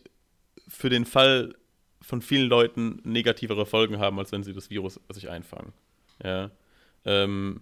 für 0.67 0.89
den 0.89 1.05
Fall 1.05 1.55
von 2.01 2.21
vielen 2.21 2.47
Leuten 2.49 3.01
negativere 3.03 3.65
Folgen 3.65 3.99
haben, 3.99 4.17
als 4.19 4.31
wenn 4.31 4.43
sie 4.43 4.53
das 4.53 4.69
Virus 4.69 4.99
sich 5.09 5.29
einfangen. 5.29 5.73
Ja. 6.23 6.51
Ähm, 7.05 7.61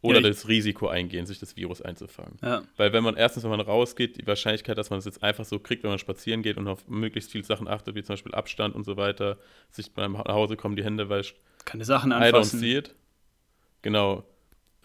oder 0.00 0.20
Ja, 0.20 0.28
das 0.28 0.48
Risiko 0.48 0.86
eingehen, 0.88 1.24
sich 1.24 1.38
das 1.38 1.56
Virus 1.56 1.80
einzufangen. 1.80 2.36
Ja. 2.42 2.62
Weil 2.76 2.92
wenn 2.92 3.02
man 3.02 3.16
erstens, 3.16 3.42
wenn 3.42 3.50
man 3.50 3.60
rausgeht, 3.60 4.20
die 4.20 4.26
Wahrscheinlichkeit, 4.26 4.76
dass 4.76 4.90
man 4.90 4.98
es 4.98 5.06
jetzt 5.06 5.22
einfach 5.22 5.46
so 5.46 5.58
kriegt, 5.58 5.82
wenn 5.82 5.90
man 5.90 5.98
spazieren 5.98 6.42
geht 6.42 6.58
und 6.58 6.68
auf 6.68 6.86
möglichst 6.88 7.32
viele 7.32 7.44
Sachen 7.44 7.66
achtet, 7.68 7.94
wie 7.94 8.02
zum 8.02 8.12
Beispiel 8.14 8.34
Abstand 8.34 8.74
und 8.74 8.84
so 8.84 8.96
weiter, 8.98 9.38
sich 9.70 9.92
beim 9.92 10.12
nach 10.12 10.26
Hause 10.26 10.56
kommen, 10.56 10.76
die 10.76 10.84
Hände 10.84 11.08
wäscht, 11.08 11.36
Keine 11.64 11.84
Sachen 11.86 12.10
I 12.10 12.14
don't 12.16 12.26
anfassen. 12.26 12.60
see 12.60 12.76
it. 12.76 12.94
Genau. 13.82 14.24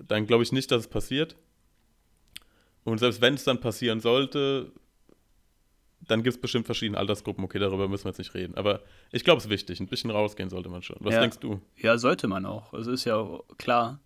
Dann 0.08 0.26
glaube 0.26 0.44
ich 0.44 0.52
nicht, 0.54 0.72
dass 0.72 0.84
es 0.84 0.88
passiert. 0.88 1.36
Und 2.86 3.00
selbst 3.00 3.22
wenn 3.22 3.34
es 3.34 3.44
dann 3.44 3.60
passieren 3.60 4.00
sollte, 4.00 4.72
dann 6.10 6.24
gibt 6.24 6.36
es 6.36 6.42
bestimmt 6.42 6.66
verschiedene 6.66 6.98
Altersgruppen. 6.98 7.44
Okay, 7.44 7.60
darüber 7.60 7.88
müssen 7.88 8.06
wir 8.06 8.10
jetzt 8.10 8.18
nicht 8.18 8.34
reden. 8.34 8.56
Aber 8.56 8.82
ich 9.12 9.24
glaube, 9.24 9.38
es 9.40 9.46
ist 9.46 9.50
wichtig. 9.52 9.80
Ein 9.80 9.88
bisschen 9.88 10.10
rausgehen 10.12 10.50
sollte 10.50 10.70
man 10.70 10.82
schon. 10.84 10.98
Was 11.00 11.14
Ja. 11.14 11.22
denkst 11.22 11.40
du? 11.40 11.62
Ja, 11.78 11.98
sollte 11.98 12.28
man 12.28 12.46
auch. 12.46 12.74
Also 12.74 12.92
ist 12.92 13.06
ja 13.06 13.26
klar. 13.58 14.00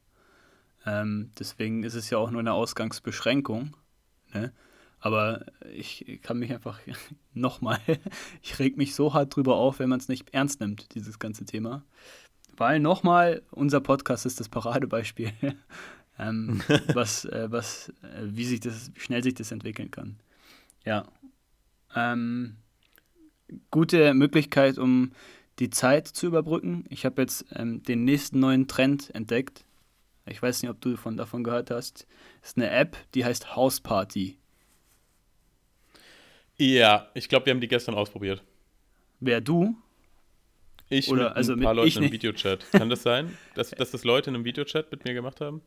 Ähm, 0.86 1.32
deswegen 1.39 1.84
ist 1.84 1.94
es 1.96 2.10
ja 2.10 2.18
auch 2.18 2.30
nur 2.30 2.42
eine 2.42 2.54
Ausgangsbeschränkung. 2.54 3.76
Ne? 4.34 4.52
Aber 5.00 5.46
ich 5.74 6.20
kann 6.22 6.39
mich 6.39 6.52
einfach 6.54 6.80
nochmal, 7.34 7.80
ich 8.42 8.60
reg 8.60 8.78
mich 8.78 8.96
so 8.96 9.13
hart 9.13 9.36
drüber 9.36 9.56
auf, 9.56 9.80
wenn 9.80 9.89
man 9.89 10.00
es 10.00 10.08
nicht 10.10 10.34
ernst 10.34 10.60
nimmt, 10.60 10.94
dieses 10.96 11.20
ganze 11.20 11.46
Thema. 11.46 11.84
Weil 12.56 12.80
nochmal, 12.80 13.42
unser 13.52 13.82
Podcast 13.82 14.26
ist 14.26 14.39
das 14.39 14.48
Paradebeispiel, 14.50 15.32
ähm, 16.20 16.62
was, 16.94 17.26
äh, 17.26 17.48
was, 17.50 17.89
äh, 18.04 18.22
wie 18.26 18.46
sich 18.46 18.60
das, 18.60 18.92
wie 18.94 19.00
schnell 19.00 19.24
sich 19.24 19.34
das 19.34 19.52
entwickeln 19.52 19.89
kann. 19.89 20.20
Ja. 20.86 21.06
Ähm, 21.96 22.58
gute 23.72 24.14
Möglichkeit, 24.14 24.78
um 24.78 25.12
die 25.60 25.70
Zeit 25.70 26.08
zu 26.08 26.28
überbrücken. 26.28 26.86
Ich 26.90 27.06
habe 27.06 27.22
jetzt 27.22 27.46
ähm, 27.54 27.84
den 27.84 28.04
nächsten 28.06 28.40
neuen 28.40 28.68
Trend 28.68 29.14
entdeckt. 29.14 29.66
Ich 30.26 30.42
weiß 30.42 30.62
nicht, 30.62 30.72
ob 30.72 30.80
du 30.82 30.96
von, 30.96 31.18
davon 31.18 31.44
gehört 31.44 31.70
hast. 31.70 32.08
Es 32.42 32.50
ist 32.50 32.58
eine 32.58 32.70
App, 32.70 32.98
die 33.14 33.26
heißt 33.26 33.56
House 33.56 33.82
Party. 33.82 34.38
Ja, 36.58 37.08
ich 37.14 37.30
glaube, 37.30 37.46
wir 37.46 37.54
haben 37.54 37.62
die 37.62 37.68
gestern 37.68 37.96
ausprobiert. 37.96 38.44
Wer 39.20 39.42
du? 39.42 39.76
Ich 40.90 41.10
Oder, 41.10 41.30
mit 41.30 41.38
also 41.38 41.54
ein 41.54 41.62
paar 41.62 41.74
mit- 41.74 41.84
Leuten 41.84 42.04
im. 42.04 42.12
Videochat. 42.12 42.70
Kann 42.72 42.90
das 42.90 43.04
sein, 43.04 43.36
dass, 43.56 43.72
dass 43.78 43.92
das 43.92 44.04
Leute 44.04 44.30
in 44.30 44.36
einem 44.36 44.46
Videochat 44.46 44.92
mit 44.92 45.04
mir 45.06 45.14
gemacht 45.14 45.42
haben? 45.42 45.62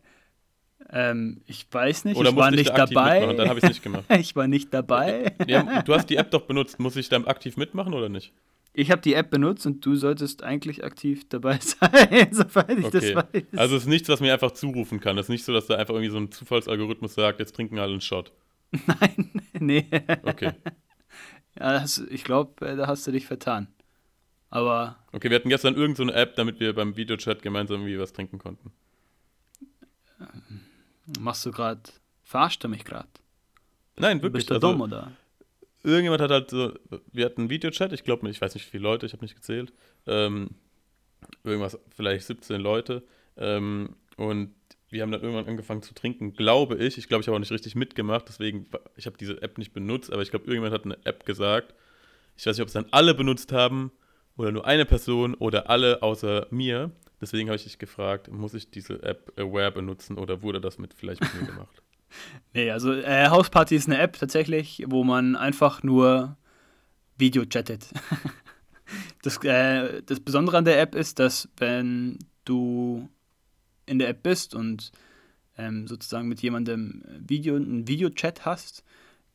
Ähm, 0.90 1.40
ich 1.46 1.66
weiß 1.70 2.04
nicht, 2.04 2.16
Oder 2.16 2.30
ich 2.30 2.36
war 2.36 2.50
nicht 2.50 2.68
da 2.70 2.86
dabei. 2.86 3.18
mitmachen? 3.20 3.36
Dann 3.38 3.48
habe 3.48 3.58
ich 3.58 3.64
es 3.64 3.70
nicht 3.70 3.82
gemacht. 3.82 4.04
ich 4.18 4.36
war 4.36 4.46
nicht 4.46 4.72
dabei. 4.72 5.34
Ja, 5.46 5.82
du 5.82 5.94
hast 5.94 6.06
die 6.10 6.16
App 6.16 6.30
doch 6.30 6.42
benutzt. 6.42 6.78
Muss 6.78 6.96
ich 6.96 7.08
dann 7.08 7.26
aktiv 7.26 7.56
mitmachen 7.56 7.92
oder 7.94 8.08
nicht? 8.08 8.32
Ich 8.78 8.90
habe 8.90 9.00
die 9.00 9.14
App 9.14 9.30
benutzt 9.30 9.66
und 9.66 9.84
du 9.84 9.96
solltest 9.96 10.42
eigentlich 10.42 10.84
aktiv 10.84 11.26
dabei 11.30 11.58
sein, 11.60 12.28
soweit 12.30 12.78
ich 12.78 12.88
das 12.90 13.04
Okay. 13.04 13.16
weiß. 13.16 13.44
Also 13.56 13.76
es 13.76 13.82
ist 13.84 13.88
nichts, 13.88 14.08
was 14.10 14.20
mir 14.20 14.32
einfach 14.34 14.52
zurufen 14.52 15.00
kann. 15.00 15.16
Es 15.18 15.26
ist 15.26 15.30
nicht 15.30 15.44
so, 15.44 15.52
dass 15.52 15.66
da 15.66 15.76
einfach 15.76 15.94
irgendwie 15.94 16.10
so 16.12 16.18
ein 16.18 16.30
Zufallsalgorithmus 16.30 17.14
sagt, 17.14 17.40
jetzt 17.40 17.56
trinken 17.56 17.78
alle 17.78 17.92
einen 17.92 18.00
Shot. 18.02 18.32
Nein, 18.86 19.40
nee. 19.58 19.86
Okay. 20.24 20.52
Ja, 21.58 21.72
das, 21.80 21.98
ich 22.10 22.22
glaube, 22.22 22.76
da 22.76 22.86
hast 22.86 23.06
du 23.06 23.12
dich 23.12 23.26
vertan. 23.26 23.68
Aber 24.50 24.96
Okay, 25.12 25.30
wir 25.30 25.36
hatten 25.36 25.48
gestern 25.48 25.74
irgendeine 25.74 26.10
so 26.10 26.14
eine 26.14 26.22
App, 26.22 26.36
damit 26.36 26.60
wir 26.60 26.74
beim 26.74 26.96
Videochat 26.96 27.42
gemeinsam 27.42 27.80
irgendwie 27.80 27.98
was 27.98 28.12
trinken 28.12 28.38
konnten. 28.38 28.72
Machst 31.20 31.44
du 31.46 31.52
gerade, 31.52 31.80
verarscht 32.22 32.62
du 32.64 32.68
mich 32.68 32.84
gerade? 32.84 33.08
Nein, 33.96 34.22
wirklich. 34.22 34.46
Bist 34.46 34.50
du 34.50 34.54
also, 34.54 34.72
dumm, 34.72 34.80
oder? 34.82 35.12
irgendjemand 35.86 36.20
hat 36.20 36.30
halt 36.30 36.50
so, 36.50 36.72
wir 37.12 37.24
hatten 37.24 37.42
einen 37.42 37.50
Videochat, 37.50 37.92
ich 37.92 38.04
glaube, 38.04 38.28
ich 38.28 38.40
weiß 38.40 38.54
nicht, 38.54 38.66
wie 38.66 38.70
viele 38.70 38.82
Leute, 38.82 39.06
ich 39.06 39.12
habe 39.12 39.24
nicht 39.24 39.36
gezählt. 39.36 39.72
Ähm, 40.06 40.50
irgendwas, 41.44 41.78
vielleicht 41.94 42.26
17 42.26 42.60
Leute. 42.60 43.02
Ähm, 43.36 43.96
und 44.16 44.54
wir 44.90 45.02
haben 45.02 45.12
dann 45.12 45.22
irgendwann 45.22 45.46
angefangen 45.46 45.82
zu 45.82 45.94
trinken, 45.94 46.34
glaube 46.34 46.76
ich. 46.76 46.98
Ich 46.98 47.08
glaube, 47.08 47.22
ich 47.22 47.28
habe 47.28 47.36
auch 47.36 47.40
nicht 47.40 47.52
richtig 47.52 47.74
mitgemacht, 47.74 48.26
deswegen, 48.28 48.66
ich 48.96 49.06
habe 49.06 49.16
diese 49.16 49.40
App 49.42 49.58
nicht 49.58 49.72
benutzt, 49.72 50.12
aber 50.12 50.22
ich 50.22 50.30
glaube, 50.30 50.46
irgendjemand 50.46 50.74
hat 50.74 50.84
eine 50.84 50.98
App 51.04 51.24
gesagt. 51.24 51.74
Ich 52.36 52.46
weiß 52.46 52.56
nicht, 52.56 52.62
ob 52.62 52.68
es 52.68 52.74
dann 52.74 52.86
alle 52.90 53.14
benutzt 53.14 53.52
haben 53.52 53.92
oder 54.36 54.52
nur 54.52 54.66
eine 54.66 54.84
Person 54.84 55.34
oder 55.34 55.70
alle 55.70 56.02
außer 56.02 56.48
mir. 56.50 56.90
Deswegen 57.20 57.48
habe 57.48 57.56
ich 57.56 57.64
dich 57.64 57.78
gefragt, 57.78 58.30
muss 58.30 58.54
ich 58.54 58.70
diese 58.70 59.02
App 59.02 59.32
Aware 59.38 59.72
benutzen 59.72 60.18
oder 60.18 60.42
wurde 60.42 60.60
das 60.60 60.78
mit 60.78 60.94
vielleicht 60.94 61.22
mit 61.22 61.34
mir 61.34 61.46
gemacht? 61.52 61.82
Nee, 62.52 62.70
also 62.70 62.92
äh, 62.92 63.28
House 63.28 63.50
Party 63.50 63.76
ist 63.76 63.88
eine 63.88 63.98
App 63.98 64.18
tatsächlich, 64.18 64.84
wo 64.86 65.02
man 65.04 65.34
einfach 65.36 65.82
nur 65.82 66.36
Video 67.16 67.44
chattet. 67.46 67.88
das, 69.22 69.42
äh, 69.44 70.02
das 70.04 70.20
Besondere 70.20 70.58
an 70.58 70.64
der 70.64 70.80
App 70.80 70.94
ist, 70.94 71.18
dass 71.18 71.48
wenn 71.56 72.18
du 72.44 73.08
in 73.86 73.98
der 73.98 74.08
App 74.08 74.22
bist 74.22 74.54
und 74.54 74.92
ähm, 75.58 75.86
sozusagen 75.86 76.28
mit 76.28 76.40
jemandem 76.42 77.02
Video, 77.18 77.56
einen 77.56 77.88
Videochat 77.88 78.44
hast, 78.44 78.84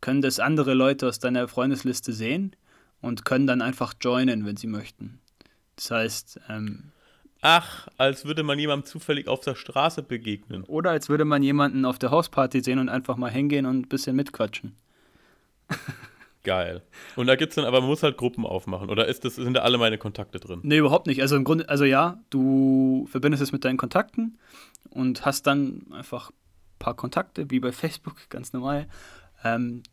können 0.01 0.21
das 0.21 0.39
andere 0.39 0.73
Leute 0.73 1.07
aus 1.07 1.19
deiner 1.19 1.47
Freundesliste 1.47 2.13
sehen 2.13 2.55
und 3.01 3.25
können 3.25 3.47
dann 3.47 3.61
einfach 3.61 3.93
joinen, 3.99 4.45
wenn 4.45 4.57
sie 4.57 4.67
möchten. 4.67 5.19
Das 5.75 5.91
heißt, 5.91 6.39
ähm, 6.49 6.91
Ach, 7.41 7.87
als 7.97 8.25
würde 8.25 8.43
man 8.43 8.59
jemandem 8.59 8.85
zufällig 8.85 9.27
auf 9.27 9.41
der 9.41 9.55
Straße 9.55 10.03
begegnen. 10.03 10.63
oder 10.63 10.91
als 10.91 11.09
würde 11.09 11.25
man 11.25 11.41
jemanden 11.41 11.85
auf 11.85 11.97
der 11.97 12.11
Hausparty 12.11 12.61
sehen 12.61 12.77
und 12.77 12.89
einfach 12.89 13.17
mal 13.17 13.31
hingehen 13.31 13.65
und 13.65 13.79
ein 13.79 13.87
bisschen 13.87 14.15
mitquatschen. 14.15 14.75
Geil. 16.43 16.81
Und 17.15 17.27
da 17.27 17.35
gibt's 17.35 17.55
dann, 17.55 17.65
aber 17.65 17.81
man 17.81 17.89
muss 17.89 18.01
halt 18.03 18.17
Gruppen 18.17 18.45
aufmachen. 18.45 18.89
Oder 18.89 19.07
ist 19.07 19.25
das, 19.25 19.35
sind 19.35 19.53
da 19.53 19.61
alle 19.61 19.77
meine 19.77 19.97
Kontakte 19.97 20.39
drin? 20.39 20.59
Nee, 20.63 20.77
überhaupt 20.77 21.05
nicht. 21.05 21.21
Also 21.21 21.35
im 21.35 21.43
Grunde, 21.43 21.69
also 21.69 21.83
ja, 21.83 22.19
du 22.31 23.07
verbindest 23.11 23.43
es 23.43 23.51
mit 23.51 23.63
deinen 23.63 23.77
Kontakten 23.77 24.39
und 24.89 25.23
hast 25.25 25.45
dann 25.45 25.85
einfach 25.91 26.31
ein 26.31 26.79
paar 26.79 26.95
Kontakte, 26.95 27.51
wie 27.51 27.59
bei 27.59 27.71
Facebook, 27.71 28.15
ganz 28.29 28.53
normal. 28.53 28.87
Ähm, 29.43 29.83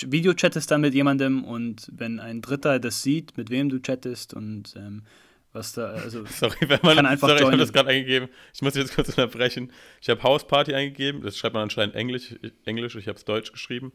Video-chattest 0.00 0.70
dann 0.70 0.80
mit 0.80 0.94
jemandem 0.94 1.44
und 1.44 1.90
wenn 1.94 2.18
ein 2.18 2.40
Dritter 2.40 2.78
das 2.78 3.02
sieht, 3.02 3.36
mit 3.36 3.50
wem 3.50 3.68
du 3.68 3.80
chattest 3.80 4.32
und 4.32 4.74
ähm, 4.76 5.02
was 5.54 5.72
da, 5.72 5.86
also 5.92 6.24
Sorry, 6.26 6.68
wenn 6.68 6.80
man, 6.82 6.96
Kann 6.96 7.06
einfach 7.06 7.28
sorry, 7.28 7.40
ich 7.40 7.46
habe 7.46 7.56
das 7.56 7.72
gerade 7.72 7.88
eingegeben. 7.90 8.28
Ich 8.52 8.60
muss 8.60 8.74
jetzt 8.74 8.94
kurz 8.94 9.08
unterbrechen. 9.08 9.72
Ich 10.02 10.10
habe 10.10 10.22
Hausparty 10.22 10.74
eingegeben. 10.74 11.22
Das 11.22 11.38
schreibt 11.38 11.54
man 11.54 11.62
anscheinend 11.62 11.94
Englisch. 11.94 12.34
Englisch 12.66 12.94
ich 12.96 13.08
habe 13.08 13.16
es 13.16 13.24
Deutsch 13.24 13.52
geschrieben. 13.52 13.92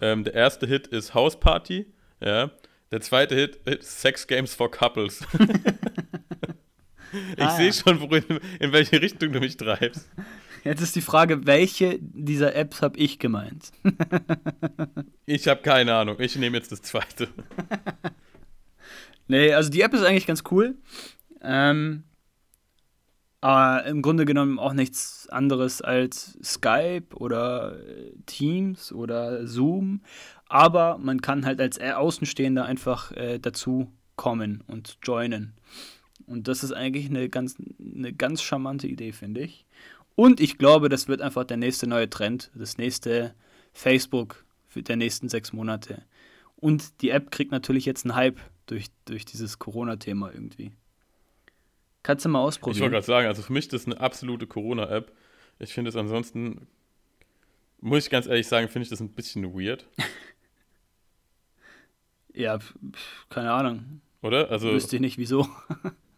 Ähm, 0.00 0.24
der 0.24 0.34
erste 0.34 0.66
Hit 0.66 0.88
ist 0.88 1.14
Hausparty. 1.14 1.86
Ja. 2.20 2.50
Der 2.90 3.00
zweite 3.00 3.34
Hit 3.34 3.56
ist 3.66 4.00
Sex 4.00 4.26
Games 4.26 4.54
for 4.54 4.70
Couples. 4.70 5.20
ich 7.36 7.42
Ah, 7.42 7.56
sehe 7.56 7.66
ja. 7.66 7.72
schon, 7.72 8.00
worin, 8.00 8.24
in 8.60 8.72
welche 8.72 9.00
Richtung 9.00 9.32
du 9.32 9.40
mich 9.40 9.56
treibst. 9.56 10.08
jetzt 10.64 10.80
ist 10.80 10.96
die 10.96 11.00
Frage, 11.00 11.46
welche 11.46 11.98
dieser 12.00 12.54
Apps 12.54 12.82
habe 12.82 12.98
ich 12.98 13.18
gemeint? 13.18 13.70
Ich 15.26 15.48
habe 15.48 15.62
keine 15.62 15.94
Ahnung. 15.94 16.16
Ich 16.20 16.36
nehme 16.36 16.58
jetzt 16.58 16.70
das 16.70 16.82
zweite. 16.82 17.28
Nee, 19.26 19.52
also 19.52 19.70
die 19.70 19.80
App 19.80 19.94
ist 19.94 20.04
eigentlich 20.04 20.26
ganz 20.26 20.42
cool. 20.50 20.76
Ähm, 21.40 22.04
aber 23.40 23.84
im 23.84 24.00
Grunde 24.00 24.24
genommen 24.24 24.58
auch 24.58 24.72
nichts 24.72 25.28
anderes 25.28 25.82
als 25.82 26.38
Skype 26.42 27.14
oder 27.14 27.78
äh, 27.86 28.12
Teams 28.24 28.90
oder 28.90 29.46
Zoom. 29.46 30.00
Aber 30.48 30.96
man 30.98 31.20
kann 31.20 31.44
halt 31.44 31.60
als 31.60 31.78
Außenstehender 31.78 32.64
einfach 32.64 33.12
äh, 33.12 33.38
dazu 33.38 33.92
kommen 34.16 34.62
und 34.66 34.98
joinen. 35.02 35.52
Und 36.26 36.48
das 36.48 36.64
ist 36.64 36.72
eigentlich 36.72 37.10
eine 37.10 37.28
ganz, 37.28 37.56
eine 37.78 38.12
ganz 38.12 38.42
charmante 38.42 38.86
Idee, 38.86 39.12
finde 39.12 39.42
ich. 39.42 39.66
Und 40.14 40.40
ich 40.40 40.58
glaube, 40.58 40.88
das 40.88 41.08
wird 41.08 41.20
einfach 41.20 41.44
der 41.44 41.56
nächste 41.56 41.86
neue 41.86 42.08
Trend, 42.08 42.50
das 42.54 42.78
nächste 42.78 43.34
Facebook 43.72 44.44
für 44.68 44.82
der 44.82 44.96
nächsten 44.96 45.28
sechs 45.28 45.52
Monate. 45.52 46.02
Und 46.56 47.02
die 47.02 47.10
App 47.10 47.30
kriegt 47.30 47.50
natürlich 47.50 47.84
jetzt 47.84 48.06
einen 48.06 48.14
Hype 48.14 48.40
durch, 48.66 48.86
durch 49.04 49.24
dieses 49.24 49.58
Corona-Thema 49.58 50.32
irgendwie. 50.32 50.72
Kannst 52.02 52.24
du 52.24 52.28
mal 52.28 52.38
Ich 52.40 52.42
wollte 52.42 52.56
ausprobieren. 52.58 52.90
gerade 52.92 53.06
sagen, 53.06 53.26
also 53.28 53.42
für 53.42 53.52
mich 53.52 53.64
ist 53.66 53.72
das 53.72 53.86
eine 53.86 53.98
absolute 54.00 54.46
Corona-App. 54.46 55.12
Ich 55.58 55.72
finde 55.72 55.88
es 55.88 55.96
ansonsten, 55.96 56.66
muss 57.80 58.04
ich 58.04 58.10
ganz 58.10 58.26
ehrlich 58.26 58.46
sagen, 58.46 58.68
finde 58.68 58.84
ich 58.84 58.90
das 58.90 59.00
ein 59.00 59.10
bisschen 59.10 59.44
weird. 59.54 59.86
Ja, 62.36 62.58
keine 63.28 63.52
Ahnung. 63.52 64.00
Oder? 64.20 64.50
Also, 64.50 64.72
Wüsste 64.72 64.96
ich 64.96 65.00
nicht, 65.00 65.18
wieso. 65.18 65.46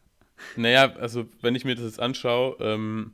naja, 0.56 0.94
also 0.96 1.26
wenn 1.42 1.54
ich 1.54 1.66
mir 1.66 1.74
das 1.74 1.84
jetzt 1.84 2.00
anschaue, 2.00 2.56
ähm, 2.60 3.12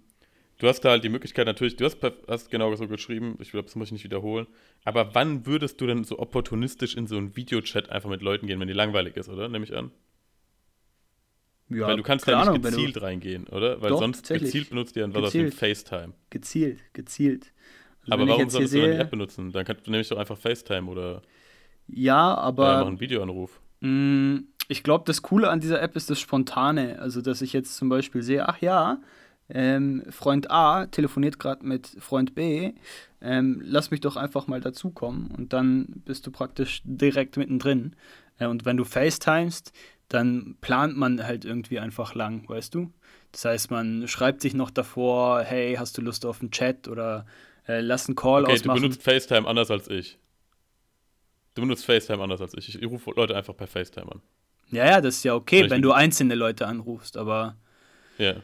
du 0.63 0.69
hast 0.69 0.81
da 0.81 0.91
halt 0.91 1.03
die 1.05 1.09
Möglichkeit 1.09 1.47
natürlich, 1.47 1.77
du 1.77 1.85
hast, 1.85 1.99
hast 2.29 2.51
genau 2.51 2.75
so 2.77 2.87
geschrieben, 2.89 3.37
ich 3.41 3.51
glaube, 3.51 3.65
das 3.67 3.75
muss 3.75 3.89
ich 3.89 3.93
nicht 3.93 4.05
wiederholen, 4.05 4.47
aber 4.85 5.15
wann 5.15 5.45
würdest 5.47 5.81
du 5.81 5.87
denn 5.87 6.05
so 6.05 6.19
opportunistisch 6.19 6.97
in 6.97 7.07
so 7.07 7.17
einen 7.17 7.37
Videochat 7.37 7.91
einfach 7.91 8.09
mit 8.09 8.23
Leuten 8.23 8.47
gehen, 8.47 8.61
wenn 8.61 8.69
die 8.69 8.75
langweilig 8.75 9.17
ist, 9.17 9.29
oder? 9.29 9.49
Nehme 9.49 9.65
ich 9.65 9.75
an. 9.75 9.91
Ja, 11.69 11.87
Weil 11.89 11.97
du 11.97 12.03
kannst 12.03 12.25
keine 12.27 12.39
ja 12.45 12.53
nicht 12.53 12.65
wenn 12.65 12.71
du- 12.73 12.79
gezielt 12.79 13.03
reingehen, 13.03 13.47
oder? 13.49 13.81
Weil 13.81 13.91
Doch, 13.91 13.99
sonst 13.99 14.29
gezielt 14.29 14.69
benutzt 14.71 14.95
ihr 14.97 15.03
dann 15.03 15.15
was 15.15 15.25
aus 15.25 15.33
dem 15.33 15.47
Gezielt. 15.47 15.79
FaceTime. 15.79 16.13
Gezielt, 16.31 16.81
gezielt. 16.93 17.53
Also 18.03 18.13
Aber 18.13 18.29
warum 18.29 18.51
solltest 18.51 18.75
du 18.75 18.79
dann 18.81 18.91
die 18.91 18.97
sehe- 18.97 19.01
App 19.01 19.11
benutzen? 19.11 19.53
Dann 19.53 19.65
kannst 19.65 19.87
du 19.87 19.91
nämlich 19.91 20.09
doch 20.09 20.19
einfach 20.19 20.37
FaceTime 20.37 20.91
oder 20.91 21.23
Ja, 21.87 22.35
aber 22.35 22.75
machen 22.77 22.89
einen 22.89 23.01
Videoanruf. 23.01 23.61
mh, 23.81 24.41
ich 24.69 24.83
glaube, 24.83 25.05
das 25.07 25.23
Coole 25.23 25.49
an 25.51 25.61
dieser 25.61 25.81
App 25.83 25.97
ist 25.97 26.11
das 26.11 26.21
Spontane. 26.21 26.99
Also, 26.99 27.21
dass 27.23 27.43
ich 27.43 27.53
jetzt 27.53 27.77
zum 27.77 27.89
Beispiel 27.89 28.23
sehe, 28.23 28.49
ach 28.49 28.61
ja, 28.61 29.01
ähm, 29.49 30.03
Freund 30.11 30.51
A 30.51 30.87
telefoniert 30.87 31.39
gerade 31.39 31.67
mit 31.67 31.87
Freund 31.99 32.35
B, 32.35 32.73
ähm, 33.21 33.61
lass 33.65 33.91
mich 33.91 34.01
doch 34.01 34.17
einfach 34.17 34.47
mal 34.47 34.61
dazukommen 34.61 35.31
und 35.31 35.53
dann 35.53 35.87
bist 36.05 36.27
du 36.27 36.31
praktisch 36.31 36.83
direkt 36.85 37.37
mittendrin. 37.37 37.95
Äh, 38.39 38.47
und 38.47 38.65
wenn 38.65 38.77
du 38.77 38.85
FaceTimest, 38.85 39.73
dann 40.09 40.57
plant 40.61 40.97
man 40.97 41.23
halt 41.25 41.45
irgendwie 41.45 41.79
einfach 41.79 42.15
lang, 42.15 42.49
weißt 42.49 42.75
du? 42.75 42.93
Das 43.33 43.45
heißt, 43.47 43.71
man 43.71 44.07
schreibt 44.09 44.43
sich 44.43 44.55
noch 44.55 44.71
davor, 44.71 45.43
hey, 45.43 45.75
hast 45.79 45.97
du 45.97 46.03
Lust 46.03 46.27
auf 46.27 46.41
einen 46.41 46.51
Chat 46.51 46.89
oder 46.89 47.27
äh, 47.67 47.81
lass 47.81 48.07
einen 48.07 48.17
Call 48.17 48.45
Okay, 48.45 48.53
du 48.55 48.61
ausmachen. 48.61 48.81
benutzt 48.83 49.03
FaceTime 49.03 49.47
anders 49.49 49.71
als 49.71 49.89
ich. 49.89 50.19
Du 51.55 51.63
benutzt 51.63 51.85
FaceTime 51.85 52.23
anders 52.23 52.41
als 52.41 52.55
ich. 52.55 52.75
Ich 52.75 52.87
rufe 52.91 53.11
Leute 53.15 53.37
einfach 53.37 53.57
per 53.57 53.67
FaceTime 53.67 54.11
an. 54.11 54.23
Ja, 54.71 54.87
ja, 54.87 55.01
das 55.01 55.17
ist 55.17 55.25
ja 55.25 55.35
okay, 55.35 55.69
wenn 55.69 55.83
du 55.83 55.93
einzelne 55.93 56.35
Leute 56.35 56.67
anrufst, 56.67 57.17
aber 57.17 57.57
Ja. 58.19 58.37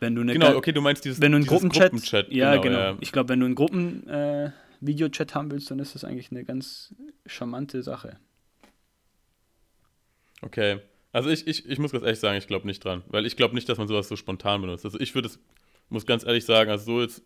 Wenn 0.00 0.14
du 0.14 0.20
eine 0.22 0.32
Genau, 0.32 0.54
okay, 0.56 0.72
du 0.72 0.80
meinst 0.80 1.04
dieses, 1.04 1.20
wenn 1.20 1.32
du 1.32 1.36
einen 1.36 1.46
Gruppenchat, 1.46 1.92
Gruppenchat. 1.92 2.32
ja, 2.32 2.56
genau. 2.56 2.78
ja. 2.78 2.96
Ich 3.00 3.12
glaube, 3.12 3.28
wenn 3.30 3.40
du 3.40 3.46
einen 3.46 3.54
Gruppen 3.54 4.06
äh, 4.08 4.50
Videochat 4.80 5.34
haben 5.34 5.50
willst, 5.50 5.70
dann 5.70 5.78
ist 5.78 5.94
das 5.94 6.04
eigentlich 6.04 6.30
eine 6.30 6.44
ganz 6.44 6.94
charmante 7.26 7.82
Sache. 7.82 8.18
Okay. 10.42 10.80
Also 11.12 11.30
ich, 11.30 11.46
ich, 11.46 11.68
ich 11.68 11.78
muss 11.78 11.92
ganz 11.92 12.04
ehrlich 12.04 12.18
sagen, 12.18 12.36
ich 12.38 12.46
glaube 12.46 12.66
nicht 12.66 12.84
dran. 12.84 13.02
Weil 13.08 13.24
ich 13.24 13.36
glaube 13.36 13.54
nicht, 13.54 13.68
dass 13.68 13.78
man 13.78 13.88
sowas 13.88 14.08
so 14.08 14.16
spontan 14.16 14.60
benutzt. 14.60 14.84
Also 14.84 14.98
ich 14.98 15.14
würde 15.14 15.28
es, 15.28 15.38
muss 15.88 16.06
ganz 16.06 16.24
ehrlich 16.24 16.44
sagen, 16.44 16.70
also 16.70 16.84
so 16.84 17.00
jetzt, 17.02 17.22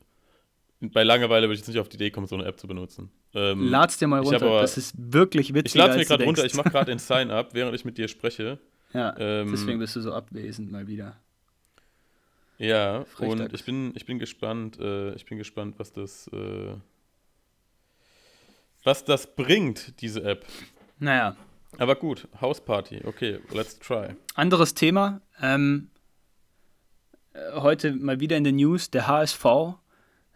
bei 0.80 1.02
Langeweile 1.04 1.46
würde 1.46 1.54
ich 1.54 1.60
jetzt 1.60 1.68
nicht 1.68 1.78
auf 1.80 1.88
die 1.88 1.96
Idee 1.96 2.10
kommen, 2.10 2.26
so 2.26 2.36
eine 2.36 2.44
App 2.44 2.60
zu 2.60 2.68
benutzen. 2.68 3.10
Ähm, 3.34 3.68
Lad's 3.68 3.96
dir 3.98 4.06
mal 4.06 4.20
runter, 4.20 4.46
aber- 4.46 4.60
das 4.60 4.76
ist 4.76 4.94
wirklich 4.96 5.54
witzig. 5.54 5.74
ich 5.74 5.74
lade 5.74 5.96
mir 5.96 6.04
gerade 6.04 6.24
runter, 6.24 6.44
ich 6.44 6.54
mache 6.54 6.70
gerade 6.70 6.92
den 6.92 6.98
Sign-up, 6.98 7.54
während 7.54 7.74
ich 7.74 7.84
mit 7.84 7.98
dir 7.98 8.08
spreche. 8.08 8.58
Ja, 8.92 9.14
ähm, 9.18 9.50
deswegen 9.50 9.78
bist 9.80 9.96
du 9.96 10.00
so 10.00 10.12
abwesend 10.12 10.70
mal 10.70 10.86
wieder. 10.86 11.16
Ja, 12.58 13.04
Frechdachs. 13.04 13.40
und 13.40 13.54
ich 13.54 13.64
bin, 13.64 13.92
ich 13.94 14.04
bin 14.04 14.18
gespannt, 14.18 14.78
äh, 14.80 15.14
ich 15.14 15.24
bin 15.24 15.38
gespannt, 15.38 15.78
was 15.78 15.92
das, 15.92 16.28
äh, 16.32 16.74
was 18.84 19.04
das 19.04 19.34
bringt, 19.36 20.00
diese 20.00 20.22
App. 20.24 20.44
Naja, 20.98 21.36
Aber 21.78 21.94
gut, 21.94 22.26
Hausparty, 22.40 23.02
okay, 23.04 23.38
let's 23.52 23.78
try. 23.78 24.16
anderes 24.34 24.74
Thema. 24.74 25.20
Ähm, 25.40 25.90
äh, 27.32 27.52
heute 27.60 27.92
mal 27.92 28.18
wieder 28.18 28.36
in 28.36 28.44
den 28.44 28.56
News, 28.56 28.90
der 28.90 29.06
HSV. 29.06 29.44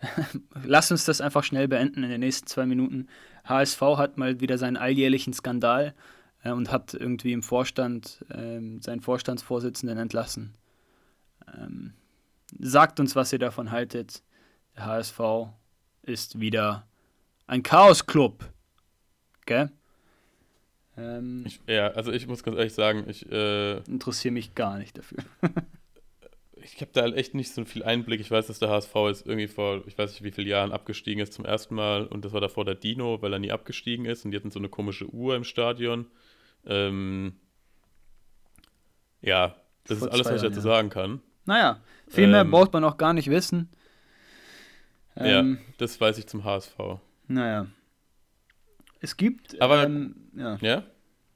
Lass 0.64 0.90
uns 0.92 1.04
das 1.04 1.20
einfach 1.20 1.42
schnell 1.42 1.66
beenden 1.68 2.04
in 2.04 2.11
den 2.11 2.20
nächsten 2.20 2.46
zwei 2.46 2.66
Minuten. 2.66 3.08
HSV 3.44 3.80
hat 3.96 4.16
mal 4.18 4.40
wieder 4.40 4.58
seinen 4.58 4.76
alljährlichen 4.76 5.32
Skandal 5.32 5.94
äh, 6.44 6.52
und 6.52 6.70
hat 6.70 6.94
irgendwie 6.94 7.32
im 7.32 7.42
Vorstand 7.42 8.24
ähm, 8.30 8.80
seinen 8.80 9.00
Vorstandsvorsitzenden 9.00 9.98
entlassen. 9.98 10.54
Ähm, 11.56 11.94
sagt 12.58 13.00
uns, 13.00 13.16
was 13.16 13.32
ihr 13.32 13.38
davon 13.38 13.70
haltet. 13.70 14.22
Der 14.76 14.86
HSV 14.86 15.20
ist 16.02 16.40
wieder 16.40 16.86
ein 17.46 17.62
Chaos-Club. 17.62 18.44
Gell? 19.46 19.70
Ähm, 20.96 21.44
Ich, 21.46 21.60
ja, 21.66 21.88
also 21.88 22.12
ich 22.12 22.26
muss 22.26 22.42
ganz 22.42 22.56
ehrlich 22.56 22.74
sagen, 22.74 23.04
ich, 23.08 23.30
äh, 23.30 23.78
interessiere 23.84 24.32
mich 24.32 24.54
gar 24.54 24.78
nicht 24.78 24.96
dafür. 24.98 25.18
ich 26.56 26.80
habe 26.80 26.90
da 26.92 27.02
halt 27.02 27.16
echt 27.16 27.34
nicht 27.34 27.52
so 27.52 27.64
viel 27.64 27.82
Einblick. 27.82 28.20
Ich 28.20 28.30
weiß, 28.30 28.46
dass 28.46 28.58
der 28.58 28.70
HSV 28.70 28.94
jetzt 29.08 29.26
irgendwie 29.26 29.48
vor, 29.48 29.82
ich 29.86 29.96
weiß 29.98 30.10
nicht 30.10 30.22
wie 30.22 30.32
vielen 30.32 30.48
Jahren 30.48 30.72
abgestiegen 30.72 31.22
ist 31.22 31.32
zum 31.32 31.44
ersten 31.44 31.74
Mal 31.74 32.06
und 32.06 32.24
das 32.24 32.32
war 32.32 32.40
davor 32.40 32.64
der 32.64 32.74
Dino, 32.74 33.20
weil 33.22 33.32
er 33.32 33.38
nie 33.38 33.52
abgestiegen 33.52 34.04
ist 34.06 34.24
und 34.24 34.30
die 34.30 34.36
hatten 34.36 34.50
so 34.50 34.58
eine 34.58 34.68
komische 34.68 35.06
Uhr 35.06 35.36
im 35.36 35.44
Stadion. 35.44 36.06
Ähm, 36.66 37.34
ja, 39.20 39.56
das 39.84 39.98
Vor 39.98 40.08
ist 40.08 40.14
alles, 40.14 40.26
was 40.26 40.36
ich 40.36 40.48
dazu 40.48 40.60
ja. 40.66 40.74
sagen 40.74 40.90
kann. 40.90 41.20
Naja, 41.44 41.81
viel 42.09 42.28
mehr 42.28 42.42
Ähm, 42.42 42.50
braucht 42.50 42.72
man 42.72 42.85
auch 42.85 42.96
gar 42.96 43.12
nicht 43.12 43.28
wissen. 43.31 43.68
Ähm, 45.16 45.59
ja, 45.59 45.72
das 45.78 46.00
weiß 46.00 46.18
ich 46.18 46.26
zum 46.26 46.44
HSV. 46.44 46.76
Naja. 47.28 47.66
Es 49.00 49.16
gibt. 49.16 49.61
Aber- 49.61 49.85
ähm, 49.85 50.14
ja. 50.37 50.57
Ja? 50.61 50.83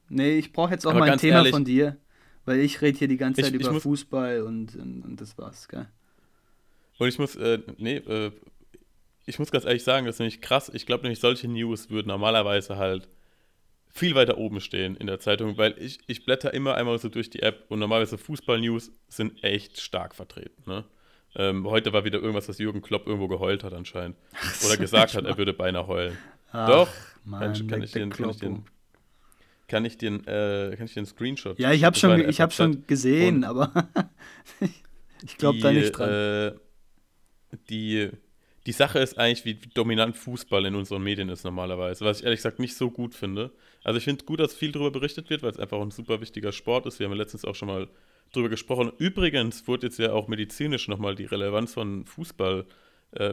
Nee, 0.09 0.39
ich 0.39 0.53
brauche 0.53 0.71
jetzt 0.73 0.87
auch 0.87 0.91
Aber 0.93 1.01
mal 1.01 1.11
ein 1.11 1.19
Thema 1.19 1.39
ehrlich- 1.39 1.53
von 1.53 1.65
dir. 1.65 1.97
Weil 2.45 2.61
ich 2.61 2.81
rede 2.81 2.97
hier 2.97 3.09
die 3.09 3.17
ganze 3.17 3.41
Ich- 3.41 3.47
Zeit 3.49 3.55
ich 3.57 3.61
über 3.61 3.73
muss- 3.73 3.83
Fußball 3.83 4.43
und, 4.43 4.77
und, 4.77 5.03
und 5.03 5.21
das 5.21 5.37
war's, 5.37 5.67
gell? 5.67 5.87
Und 6.99 7.09
ich 7.09 7.19
muss, 7.19 7.35
äh, 7.35 7.59
nee, 7.77 7.97
äh, 7.97 8.31
ich 9.27 9.41
muss 9.41 9.51
ganz 9.51 9.65
ehrlich 9.65 9.83
sagen, 9.83 10.07
das 10.07 10.15
ist 10.15 10.19
nämlich 10.21 10.41
krass. 10.41 10.71
Ich 10.73 10.87
glaube 10.87 11.03
nämlich, 11.03 11.19
solche 11.19 11.49
News 11.49 11.91
würden 11.91 12.07
normalerweise 12.07 12.77
halt 12.77 13.09
viel 13.97 14.15
weiter 14.15 14.39
oben 14.39 14.61
stehen 14.61 14.97
in 14.97 15.07
der 15.07 15.19
Zeitung, 15.19 15.57
weil 15.57 15.75
ich, 15.79 16.01
ich 16.07 16.25
blätter 16.25 16.53
immer 16.53 16.75
einmal 16.75 16.99
so 16.99 17.09
durch 17.09 17.31
die 17.31 17.41
App 17.43 17.65
und 17.69 17.79
normalerweise 17.79 18.19
Fußball-News 18.19 18.93
sind 19.09 19.43
echt 19.43 19.81
stark 19.81 20.15
vertreten. 20.15 20.63
Ne? 20.67 20.85
Ähm, 21.35 21.67
heute 21.67 21.93
war 21.93 22.05
wieder 22.05 22.19
irgendwas, 22.19 22.47
dass 22.47 22.59
Jürgen 22.59 22.83
Klopp 22.83 23.07
irgendwo 23.07 23.29
geheult 23.29 23.65
hat 23.65 23.73
anscheinend. 23.73 24.17
Oder 24.67 24.77
gesagt 24.77 25.15
hat, 25.15 25.25
er 25.25 25.37
würde 25.39 25.53
beinahe 25.53 25.87
heulen. 25.87 26.17
Ach, 26.53 26.69
Doch, 26.69 26.89
Mann, 27.25 27.53
kann, 27.53 27.67
kann, 27.67 27.83
ich 27.83 27.93
den, 27.93 28.11
kann 28.11 28.31
ich 28.31 28.39
den, 28.39 28.65
kann 29.69 29.85
ich 29.85 29.99
den, 29.99 30.27
äh, 30.27 30.75
kann 30.77 30.87
ich 30.87 30.95
den 30.95 31.07
Screenshot? 31.07 31.59
Ja, 31.59 31.73
ich 31.73 31.85
habe 31.85 31.97
schon, 31.97 32.29
ich 32.29 32.41
hab 32.41 32.53
schon 32.53 32.87
gesehen, 32.87 33.39
Und 33.39 33.45
aber 33.45 33.89
ich 35.25 35.37
glaube 35.37 35.59
da 35.61 35.73
nicht 35.73 35.93
dran. 35.93 36.11
Äh, 36.11 36.53
die, 37.71 38.11
die 38.67 38.73
Sache 38.73 38.99
ist 38.99 39.17
eigentlich, 39.17 39.45
wie 39.45 39.55
dominant 39.75 40.17
Fußball 40.17 40.67
in 40.67 40.75
unseren 40.75 41.03
Medien 41.03 41.29
ist 41.29 41.45
normalerweise, 41.45 42.05
was 42.05 42.19
ich 42.19 42.25
ehrlich 42.25 42.39
gesagt 42.39 42.59
nicht 42.59 42.77
so 42.77 42.91
gut 42.91 43.15
finde. 43.15 43.53
Also 43.85 43.99
ich 43.99 44.05
finde 44.05 44.25
gut, 44.25 44.41
dass 44.41 44.55
viel 44.55 44.73
darüber 44.73 44.91
berichtet 44.91 45.31
wird, 45.31 45.43
weil 45.43 45.53
es 45.53 45.59
einfach 45.59 45.81
ein 45.81 45.93
super 45.93 46.21
wichtiger 46.21 46.51
Sport 46.51 46.87
ist. 46.87 46.99
Wir 46.99 47.07
haben 47.07 47.13
ja 47.13 47.19
letztens 47.19 47.45
auch 47.45 47.55
schon 47.55 47.69
mal 47.69 47.89
drüber 48.33 48.49
gesprochen. 48.49 48.93
Übrigens 48.99 49.69
wurde 49.69 49.87
jetzt 49.87 49.99
ja 49.99 50.13
auch 50.13 50.27
medizinisch 50.27 50.89
nochmal 50.89 51.15
die 51.15 51.27
Relevanz 51.27 51.75
von 51.75 52.05
Fußball 52.07 52.61
äh, 52.61 52.65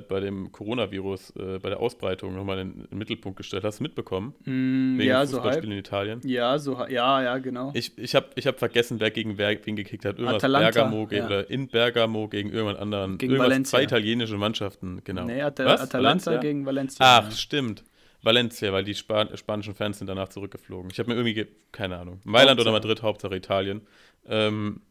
bei 0.08 0.20
dem 0.20 0.52
Coronavirus, 0.52 1.34
äh, 1.36 1.60
bei 1.60 1.70
der 1.70 1.80
Ausbreitung 1.80 2.36
nochmal 2.36 2.60
in, 2.60 2.74
in 2.74 2.88
den 2.90 2.98
Mittelpunkt 2.98 3.38
gestellt. 3.38 3.64
Hast 3.64 3.80
du 3.80 3.84
mitbekommen? 3.84 4.34
Mm, 4.46 4.98
Wegen 4.98 5.10
ja, 5.10 5.26
so 5.26 5.44
halb. 5.44 5.64
In 5.64 5.72
Italien. 5.72 6.22
Ja, 6.24 6.58
so 6.58 6.86
ja, 6.88 7.22
ja, 7.22 7.38
genau. 7.40 7.72
Ich, 7.74 7.98
ich 7.98 8.16
habe 8.16 8.28
ich 8.36 8.48
hab 8.48 8.60
vergessen, 8.60 9.00
wer 9.00 9.12
gegen 9.12 9.38
wer, 9.38 9.58
wen 9.66 9.76
gekickt 9.76 10.06
hat. 10.06 10.18
Irgendwas 10.18 10.44
Atalanta, 10.44 10.72
Bergamo 10.72 11.08
ja. 11.12 11.26
oder 11.26 11.50
in 11.50 11.68
Bergamo 11.68 12.28
gegen 12.28 12.52
irgendwann 12.52 12.78
anderen. 12.78 13.18
Gegen 13.18 13.34
Irgendwas, 13.34 13.50
Valencia. 13.50 13.78
Zwei 13.78 13.84
italienische 13.84 14.38
Mannschaften, 14.38 15.02
genau. 15.04 15.26
nee, 15.26 15.42
At 15.42 15.60
Was? 15.60 15.82
Atalanta 15.82 16.28
Valencia? 16.28 16.38
gegen 16.38 16.66
Valencia. 16.66 17.06
Ach, 17.06 17.32
stimmt. 17.32 17.84
Valencia, 18.22 18.72
weil 18.72 18.86
die 18.86 18.96
Span 18.96 19.36
spanischen 19.36 19.76
Fans 19.76 19.98
sind 19.98 20.08
danach 20.08 20.30
zurückgeflogen. 20.30 20.90
Ich 20.92 21.00
habe 21.00 21.10
mir 21.10 21.16
irgendwie, 21.16 21.34
ge 21.34 21.48
keine 21.72 21.98
Ahnung, 21.98 22.22
Mailand 22.24 22.60
oder 22.60 22.72
Hauptsache. 22.72 22.88
Madrid, 22.88 23.04
Hauptsache 23.04 23.36
Italien. 23.36 23.82
Ähm, 24.28 24.82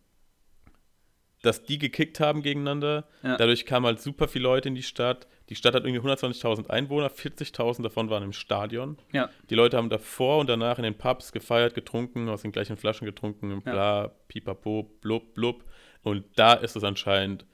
dass 1.43 1.65
die 1.65 1.79
gekickt 1.79 2.21
haben 2.21 2.43
gegeneinander. 2.43 3.05
Ja. 3.23 3.37
Dadurch 3.37 3.67
kamen 3.67 3.87
halt 3.87 4.01
super 4.01 4.29
viele 4.29 4.45
Leute 4.45 4.69
in 4.69 4.75
die 4.75 4.83
Stadt. 4.83 5.27
Die 5.49 5.55
Stadt 5.57 5.75
hat 5.75 5.85
irgendwie 5.85 6.01
120.000 6.09 6.71
Einwohner, 6.71 7.11
40.000 7.11 7.83
davon 7.83 8.09
waren 8.11 8.23
im 8.23 8.33
Stadion. 8.33 8.97
Ja. 9.13 9.29
Die 9.51 9.55
Leute 9.55 9.77
haben 9.77 9.91
davor 9.91 10.39
und 10.39 10.49
danach 10.49 10.79
in 10.79 10.85
den 10.85 10.95
Pubs 10.97 11.33
gefeiert, 11.33 11.75
getrunken, 11.75 12.29
aus 12.29 12.43
den 12.43 12.53
gleichen 12.53 12.77
Flaschen 12.77 13.05
getrunken, 13.05 13.51
Ja. 13.67 13.73
bla, 13.73 14.13
pipapo, 14.29 14.85
blub, 15.01 15.35
blub. 15.35 15.65
Und 16.03 16.25
da 16.37 16.55
ist 16.55 16.75
es 16.77 16.85
anscheinend 16.85 17.45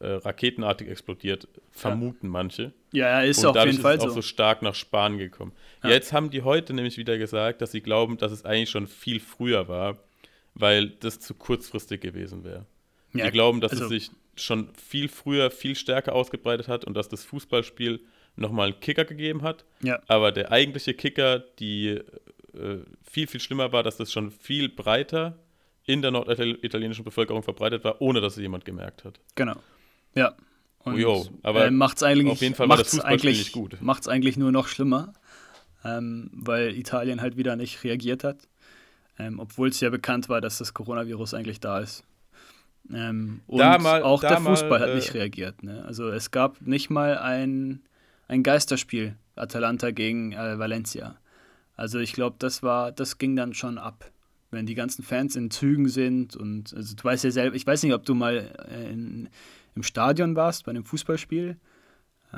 äh, 0.00 0.14
raketenartig 0.14 0.88
explodiert, 0.88 1.46
vermuten 1.70 2.26
manche. 2.28 2.72
ja, 2.92 3.08
ja, 3.08 3.22
ist 3.22 3.38
und 3.40 3.46
auf 3.50 3.54
dadurch 3.54 3.72
jeden 3.74 3.82
Fall 3.82 3.94
ist 3.96 4.00
es 4.02 4.04
auch 4.06 4.08
so. 4.08 4.14
so 4.16 4.22
stark 4.22 4.60
nach 4.62 4.74
Spanien 4.74 5.18
gekommen. 5.18 5.52
Ja. 5.84 5.90
Jetzt 5.90 6.12
haben 6.12 6.30
die 6.30 6.42
heute 6.42 6.74
nämlich 6.74 6.96
wieder 6.96 7.18
gesagt, 7.18 7.60
dass 7.62 7.70
sie 7.72 7.82
glauben, 7.82 8.16
dass 8.18 8.32
es 8.32 8.44
eigentlich 8.44 8.70
schon 8.70 8.88
viel 8.88 9.20
früher 9.20 9.68
war, 9.68 9.98
weil 10.54 10.88
das 10.90 11.20
zu 11.20 11.34
kurzfristig 11.34 12.00
gewesen 12.00 12.42
wäre. 12.44 12.66
Ja, 13.14 13.26
die 13.26 13.30
glauben, 13.30 13.60
dass 13.60 13.72
also- 13.72 13.84
es 13.84 13.90
sich 13.90 14.10
schon 14.34 14.68
viel 14.74 15.08
früher, 15.08 15.50
viel 15.50 15.76
stärker 15.76 16.14
ausgebreitet 16.14 16.68
hat 16.68 16.84
und 16.84 16.94
dass 16.94 17.08
das 17.08 17.24
Fußballspiel 17.24 18.00
nochmal 18.36 18.68
einen 18.68 18.80
Kicker 18.80 19.04
gegeben 19.04 19.42
hat. 19.42 19.64
Ja. 19.82 20.00
Aber 20.08 20.32
der 20.32 20.50
eigentliche 20.50 20.94
Kicker, 20.94 21.40
die 21.58 22.00
äh, 22.54 22.78
viel, 23.02 23.26
viel 23.26 23.40
schlimmer 23.40 23.72
war, 23.72 23.82
dass 23.82 23.96
das 23.96 24.12
schon 24.12 24.30
viel 24.30 24.68
breiter 24.68 25.38
in 25.84 26.02
der 26.02 26.12
norditalienischen 26.12 27.04
Bevölkerung 27.04 27.42
verbreitet 27.42 27.84
war, 27.84 28.00
ohne 28.00 28.20
dass 28.20 28.36
es 28.36 28.42
jemand 28.42 28.64
gemerkt 28.64 29.04
hat. 29.04 29.20
Genau. 29.34 29.56
Ja. 30.14 30.34
Und 30.78 30.98
Jo, 30.98 31.26
aber 31.42 31.66
äh, 31.66 31.70
macht's 31.70 32.02
eigentlich, 32.02 32.32
auf 32.32 32.40
jeden 32.40 32.54
Fall 32.54 32.66
das 32.68 32.78
macht's 32.78 32.90
Fußballspiel 32.90 33.30
eigentlich, 33.30 33.38
nicht 33.38 33.52
gut. 33.52 33.80
Macht's 33.80 34.08
eigentlich 34.08 34.36
nur 34.36 34.50
noch 34.50 34.66
schlimmer, 34.66 35.12
ähm, 35.84 36.30
weil 36.32 36.76
Italien 36.76 37.20
halt 37.20 37.36
wieder 37.36 37.56
nicht 37.56 37.84
reagiert 37.84 38.24
hat, 38.24 38.48
ähm, 39.18 39.38
obwohl 39.38 39.68
es 39.68 39.80
ja 39.80 39.90
bekannt 39.90 40.28
war, 40.28 40.40
dass 40.40 40.58
das 40.58 40.74
Coronavirus 40.74 41.34
eigentlich 41.34 41.60
da 41.60 41.78
ist. 41.80 42.04
Ähm, 42.92 43.40
und 43.46 43.58
mal- 43.58 44.02
auch 44.02 44.20
der 44.20 44.40
mal, 44.40 44.50
Fußball 44.56 44.80
hat 44.80 44.88
äh, 44.90 44.94
nicht 44.96 45.14
reagiert. 45.14 45.62
Ne? 45.62 45.84
Also 45.84 46.08
es 46.08 46.30
gab 46.30 46.60
nicht 46.62 46.90
mal 46.90 47.18
ein, 47.18 47.80
ein 48.28 48.42
Geisterspiel, 48.42 49.16
Atalanta 49.36 49.90
gegen 49.90 50.32
äh, 50.32 50.58
Valencia. 50.58 51.16
Also 51.76 51.98
ich 51.98 52.12
glaube, 52.12 52.36
das 52.38 52.62
war, 52.62 52.92
das 52.92 53.18
ging 53.18 53.36
dann 53.36 53.54
schon 53.54 53.78
ab. 53.78 54.10
Wenn 54.50 54.66
die 54.66 54.74
ganzen 54.74 55.02
Fans 55.02 55.34
in 55.36 55.50
Zügen 55.50 55.88
sind 55.88 56.36
und 56.36 56.74
also 56.74 56.94
du 56.94 57.02
weißt 57.04 57.24
ja 57.24 57.30
selber, 57.30 57.56
ich 57.56 57.66
weiß 57.66 57.82
nicht, 57.84 57.94
ob 57.94 58.04
du 58.04 58.14
mal 58.14 58.52
äh, 58.70 58.90
in, 58.92 59.30
im 59.74 59.82
Stadion 59.82 60.36
warst 60.36 60.64
bei 60.66 60.70
einem 60.70 60.84
Fußballspiel 60.84 61.56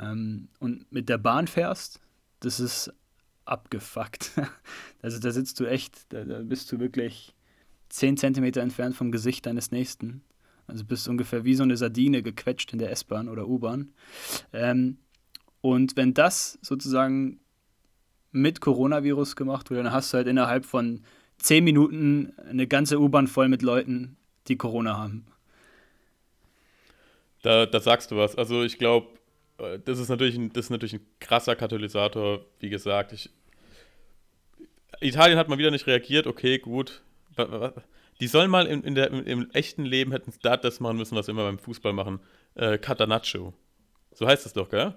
ähm, 0.01 0.47
und 0.59 0.89
mit 0.91 1.09
der 1.09 1.17
Bahn 1.17 1.47
fährst, 1.47 1.99
das 2.39 2.59
ist 2.59 2.93
abgefuckt. 3.45 4.31
Also 5.01 5.19
da 5.19 5.29
sitzt 5.29 5.59
du 5.59 5.65
echt, 5.65 6.11
da, 6.11 6.23
da 6.23 6.39
bist 6.39 6.71
du 6.71 6.79
wirklich 6.79 7.35
10 7.89 8.17
Zentimeter 8.17 8.61
entfernt 8.61 8.95
vom 8.95 9.11
Gesicht 9.11 9.45
deines 9.45 9.69
Nächsten. 9.69 10.23
Also 10.67 10.83
bist 10.83 11.07
ungefähr 11.07 11.45
wie 11.45 11.55
so 11.55 11.63
eine 11.63 11.77
Sardine 11.77 12.23
gequetscht 12.23 12.73
in 12.73 12.79
der 12.79 12.91
S-Bahn 12.91 13.29
oder 13.29 13.47
U-Bahn. 13.47 13.93
Ähm, 14.51 14.97
und 15.61 15.95
wenn 15.95 16.13
das 16.13 16.59
sozusagen 16.61 17.39
mit 18.31 18.61
Coronavirus 18.61 19.35
gemacht 19.35 19.69
wurde, 19.69 19.83
dann 19.83 19.93
hast 19.93 20.13
du 20.13 20.17
halt 20.17 20.27
innerhalb 20.27 20.65
von 20.65 21.03
10 21.37 21.63
Minuten 21.63 22.33
eine 22.49 22.67
ganze 22.67 22.99
U-Bahn 22.99 23.27
voll 23.27 23.47
mit 23.47 23.61
Leuten, 23.61 24.17
die 24.47 24.57
Corona 24.57 24.97
haben. 24.97 25.25
Da, 27.41 27.65
da 27.65 27.79
sagst 27.79 28.11
du 28.11 28.17
was. 28.17 28.35
Also 28.35 28.63
ich 28.63 28.77
glaube, 28.77 29.07
das 29.85 29.99
ist 29.99 30.09
natürlich 30.09 30.35
ein, 30.35 30.51
das 30.51 30.65
ist 30.65 30.69
natürlich 30.71 30.93
ein 30.93 31.05
krasser 31.19 31.55
Katalysator. 31.55 32.45
Wie 32.59 32.69
gesagt, 32.69 33.13
ich, 33.13 33.29
Italien 34.99 35.37
hat 35.37 35.47
mal 35.47 35.57
wieder 35.57 35.71
nicht 35.71 35.87
reagiert. 35.87 36.27
Okay, 36.27 36.57
gut. 36.57 37.03
Die 38.19 38.27
sollen 38.27 38.49
mal 38.49 38.65
in, 38.65 38.83
in 38.83 38.95
der, 38.95 39.07
im, 39.11 39.25
im 39.25 39.51
echten 39.51 39.83
Leben 39.83 40.11
hätten 40.11 40.31
sie 40.31 40.39
da 40.41 40.55
das 40.57 40.79
machen 40.79 40.97
müssen, 40.97 41.15
was 41.15 41.27
wir 41.27 41.31
immer 41.33 41.43
beim 41.43 41.59
Fußball 41.59 41.93
machen. 41.93 42.19
Äh, 42.55 42.77
Catanaccio. 42.77 43.53
So 44.13 44.27
heißt 44.27 44.45
es 44.45 44.53
doch, 44.53 44.69
gell? 44.69 44.95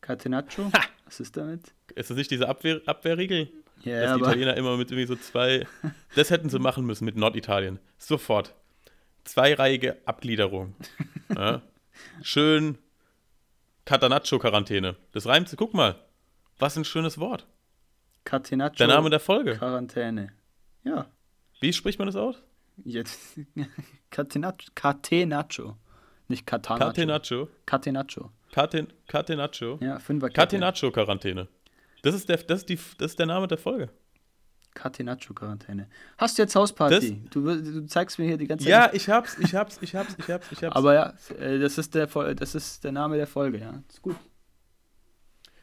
Catenaccio? 0.00 0.70
Was 1.04 1.20
ist 1.20 1.36
damit? 1.36 1.74
Ist 1.94 2.10
das 2.10 2.16
nicht 2.16 2.30
diese 2.30 2.48
Abwehr, 2.48 2.80
Abwehrriegel? 2.86 3.50
Ja, 3.82 4.00
dass 4.00 4.16
die 4.16 4.20
Italiener 4.22 4.56
immer 4.56 4.76
mit 4.76 4.90
irgendwie 4.90 5.06
so 5.06 5.16
zwei. 5.16 5.66
Das 6.14 6.30
hätten 6.30 6.48
sie 6.48 6.58
machen 6.58 6.86
müssen 6.86 7.04
mit 7.04 7.16
Norditalien. 7.16 7.80
Sofort. 7.98 8.54
Zweireihige 9.24 9.98
Abgliederung. 10.04 10.74
Ja. 11.34 11.62
Schön 12.22 12.78
Catanaccio-Quarantäne. 13.86 14.94
Das 15.12 15.26
reimt 15.26 15.48
sich. 15.48 15.58
Guck 15.58 15.74
mal. 15.74 15.96
Was 16.58 16.76
ein 16.76 16.84
schönes 16.84 17.18
Wort. 17.18 17.46
Catenaccio. 18.24 18.86
Der 18.86 18.94
Name 18.94 19.10
der 19.10 19.20
Folge. 19.20 19.56
Quarantäne. 19.56 20.32
Ja. 20.84 21.06
Wie 21.60 21.72
spricht 21.72 21.98
man 21.98 22.06
das 22.06 22.14
aus? 22.14 22.42
Jetzt. 22.82 23.38
Catenaccio. 24.10 24.72
Catenaccio. 24.74 25.76
Nicht 26.28 26.46
Catanaccio. 26.46 26.86
Catenaccio. 26.86 27.48
Catenaccio. 27.66 28.30
Caten, 28.54 28.92
Catenaccio. 29.08 29.78
Ja, 29.82 29.98
Fünfer 29.98 30.30
Catenaccio-Quarantäne. 30.30 31.48
Das 32.02 32.14
ist, 32.14 32.28
der, 32.28 32.36
das, 32.36 32.60
ist 32.60 32.68
die, 32.68 32.78
das 32.98 33.12
ist 33.12 33.18
der 33.18 33.26
Name 33.26 33.48
der 33.48 33.58
Folge. 33.58 33.90
Catenaccio-Quarantäne. 34.74 35.88
Hast 36.18 36.38
du 36.38 36.42
jetzt 36.42 36.54
Hausparty? 36.54 37.22
Du, 37.30 37.42
du 37.42 37.86
zeigst 37.86 38.18
mir 38.18 38.26
hier 38.26 38.36
die 38.36 38.46
ganze 38.46 38.68
Ja, 38.68 38.90
ich 38.92 39.08
hab's, 39.08 39.36
ich 39.38 39.54
hab's, 39.54 39.78
ich 39.80 39.94
hab's, 39.94 40.16
ich 40.18 40.30
hab's, 40.30 40.52
ich 40.52 40.62
hab's. 40.62 40.76
Aber 40.76 40.94
ja, 40.94 41.14
äh, 41.38 41.58
das 41.58 41.78
ist, 41.78 41.94
der, 41.94 42.06
das 42.06 42.54
ist 42.54 42.84
der 42.84 42.92
Name 42.92 43.16
der 43.16 43.26
Folge, 43.26 43.58
ja. 43.58 43.82
Ist 43.88 44.02
gut. 44.02 44.16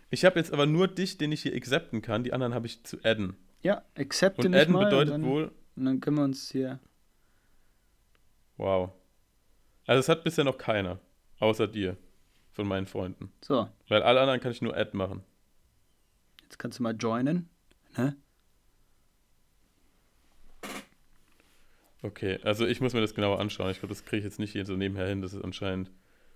ich 0.09 0.25
habe 0.25 0.39
jetzt 0.39 0.51
aber 0.51 0.65
nur 0.65 0.87
dich, 0.87 1.17
den 1.17 1.31
ich 1.31 1.43
hier 1.43 1.55
accepten 1.55 2.01
kann. 2.01 2.23
Die 2.23 2.33
anderen 2.33 2.53
habe 2.53 2.67
ich 2.67 2.83
zu 2.83 2.97
adden. 3.03 3.35
Ja, 3.61 3.83
accepte 3.97 4.47
Und 4.47 4.51
mich 4.51 4.61
adden 4.61 4.73
mal. 4.73 4.85
bedeutet 4.85 5.13
und 5.13 5.21
dann, 5.21 5.29
wohl, 5.31 5.51
Und 5.75 5.85
dann 5.85 5.99
können 6.01 6.17
wir 6.17 6.23
uns 6.23 6.49
hier. 6.51 6.79
Wow. 8.61 8.91
Also 9.87 9.99
es 9.99 10.07
hat 10.09 10.23
bisher 10.23 10.43
noch 10.43 10.57
keiner, 10.59 10.99
außer 11.39 11.67
dir, 11.67 11.97
von 12.51 12.67
meinen 12.67 12.85
Freunden. 12.85 13.31
So, 13.41 13.67
Weil 13.87 14.03
alle 14.03 14.21
anderen 14.21 14.39
kann 14.39 14.51
ich 14.51 14.61
nur 14.61 14.77
Add 14.77 14.95
machen. 14.95 15.23
jetzt 16.43 16.59
kannst 16.59 16.77
du 16.79 16.83
mal 16.83 16.95
joinen. 16.95 17.49
Ne? 17.97 18.15
Okay, 22.03 22.39
also 22.43 22.65
ich 22.65 22.81
muss 22.81 22.93
mir 22.93 23.01
das 23.01 23.13
genauer 23.13 23.39
anschauen. 23.39 23.69
Ich 23.71 23.79
glaube, 23.79 23.93
das 23.93 24.05
kriege 24.05 24.17
ich 24.19 24.23
jetzt 24.23 24.39
nicht 24.39 24.51
hier 24.51 24.65
so 24.65 24.75
nebenher 24.75 25.07
hin. 25.07 25.21
Das 25.21 25.33
ist 25.33 25.43
anscheinend, 25.43 25.91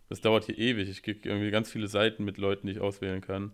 das 0.09 0.21
dauert 0.21 0.45
hier 0.45 0.57
ewig. 0.57 0.89
Ich 0.89 1.01
kriege 1.03 1.27
irgendwie 1.27 1.49
ganz 1.51 1.71
viele 1.71 1.88
Seiten 1.88 2.23
mit 2.23 2.38
Leuten, 2.38 2.67
die 2.67 2.73
ich 2.73 2.79
auswählen 2.79 3.21
kann. 3.21 3.51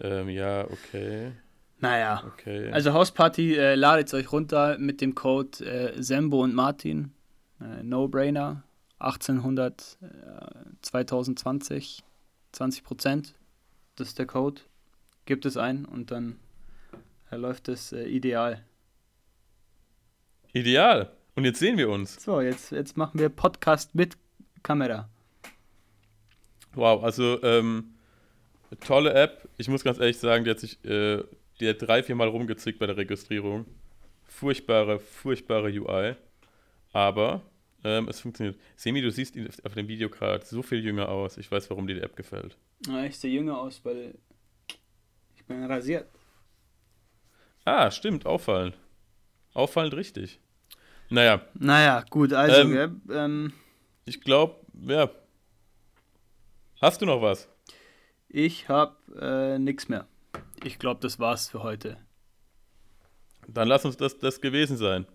Ähm, 0.00 0.28
ja, 0.28 0.64
okay, 0.70 1.32
Naja. 1.78 2.22
okay. 2.26 2.70
Also 2.72 2.92
Hausparty, 2.92 3.56
äh, 3.56 3.74
ladet 3.74 4.12
euch 4.14 4.30
runter 4.32 4.78
mit 4.78 5.00
dem 5.00 5.14
Code 5.14 5.64
äh, 5.64 6.02
Sembo 6.02 6.42
und 6.42 6.54
Martin. 6.54 7.12
Äh, 7.60 7.82
No-Brainer. 7.82 8.62
1800, 8.98 9.98
äh, 10.02 10.06
2020, 10.82 12.02
20 12.52 12.84
Prozent. 12.84 13.34
Das 13.96 14.08
ist 14.08 14.18
der 14.18 14.26
Code. 14.26 14.60
Gebt 15.24 15.46
es 15.46 15.56
ein 15.56 15.84
und 15.84 16.10
dann 16.10 16.38
äh, 17.30 17.36
läuft 17.36 17.68
es 17.68 17.92
äh, 17.92 18.04
ideal. 18.04 18.62
Ideal. 20.52 21.10
Und 21.34 21.44
jetzt 21.44 21.60
sehen 21.60 21.78
wir 21.78 21.88
uns. 21.88 22.22
So, 22.22 22.40
jetzt, 22.40 22.72
jetzt 22.72 22.96
machen 22.96 23.18
wir 23.18 23.28
Podcast 23.30 23.94
mit 23.94 24.16
Kamera. 24.62 25.08
Wow, 26.74 27.02
also 27.02 27.42
ähm, 27.42 27.94
tolle 28.80 29.14
App. 29.14 29.48
Ich 29.56 29.68
muss 29.68 29.82
ganz 29.82 29.98
ehrlich 29.98 30.18
sagen, 30.18 30.44
die 30.44 30.50
hat 30.50 30.60
sich 30.60 30.84
äh, 30.84 31.24
die 31.60 31.68
hat 31.68 31.76
drei, 31.80 32.02
vier 32.02 32.14
Mal 32.14 32.28
rumgezickt 32.28 32.78
bei 32.78 32.86
der 32.86 32.96
Registrierung. 32.96 33.66
Furchtbare, 34.24 34.98
furchtbare 34.98 35.68
UI. 35.68 36.14
Aber 36.92 37.42
Ähm, 37.82 38.08
es 38.08 38.20
funktioniert. 38.20 38.58
Semi, 38.76 39.00
du 39.00 39.10
siehst 39.10 39.36
auf 39.64 39.74
dem 39.74 39.88
Video 39.88 40.10
gerade 40.10 40.44
so 40.44 40.62
viel 40.62 40.84
jünger 40.84 41.08
aus. 41.08 41.38
Ich 41.38 41.50
weiß, 41.50 41.70
warum 41.70 41.86
dir 41.86 41.94
die 41.94 42.02
App 42.02 42.16
gefällt. 42.16 42.56
Ja, 42.86 43.04
ich 43.04 43.18
sehe 43.18 43.32
jünger 43.32 43.58
aus, 43.58 43.80
weil 43.84 44.14
ich 45.34 45.44
bin 45.44 45.64
rasiert. 45.64 46.08
Ah, 47.64 47.90
stimmt, 47.90 48.26
auffallend. 48.26 48.76
Auffallend 49.54 49.94
richtig. 49.94 50.40
Naja. 51.08 51.42
Naja, 51.54 52.04
gut, 52.08 52.32
also, 52.32 52.60
ähm, 52.60 52.72
gell, 52.72 53.16
ähm, 53.16 53.52
ich 54.04 54.20
glaube, 54.20 54.56
ja. 54.86 55.10
Hast 56.80 57.02
du 57.02 57.06
noch 57.06 57.20
was? 57.20 57.48
Ich 58.28 58.68
habe 58.68 58.96
äh, 59.20 59.58
nichts 59.58 59.88
mehr. 59.88 60.06
Ich 60.62 60.78
glaube, 60.78 61.00
das 61.00 61.18
war's 61.18 61.48
für 61.48 61.62
heute. 61.62 61.96
Dann 63.48 63.68
lass 63.68 63.84
uns 63.84 63.96
das, 63.96 64.18
das 64.18 64.40
gewesen 64.40 64.76
sein. 64.76 65.06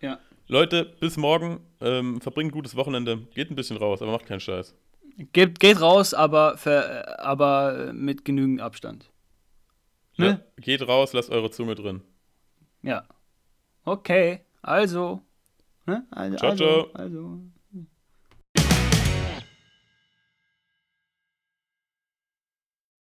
Ja. 0.00 0.18
Leute, 0.46 0.84
bis 1.00 1.16
morgen. 1.16 1.60
Ähm, 1.80 2.20
verbringt 2.20 2.50
ein 2.50 2.54
gutes 2.54 2.76
Wochenende. 2.76 3.18
Geht 3.34 3.50
ein 3.50 3.56
bisschen 3.56 3.76
raus, 3.76 4.02
aber 4.02 4.12
macht 4.12 4.26
keinen 4.26 4.40
Scheiß. 4.40 4.74
Geht, 5.32 5.58
geht 5.60 5.80
raus, 5.80 6.12
aber, 6.12 6.58
für, 6.58 7.18
aber 7.20 7.92
mit 7.92 8.24
genügend 8.24 8.60
Abstand. 8.60 9.10
Ne? 10.16 10.26
Ja, 10.26 10.62
geht 10.62 10.86
raus, 10.86 11.12
lasst 11.12 11.30
eure 11.30 11.50
Zunge 11.50 11.74
drin. 11.74 12.02
Ja. 12.82 13.04
Okay, 13.84 14.40
also. 14.62 15.22
Ne? 15.86 16.06
also 16.10 16.36
ciao, 16.36 16.50
also, 16.50 16.64
ciao. 16.64 16.90
Also. 16.94 17.40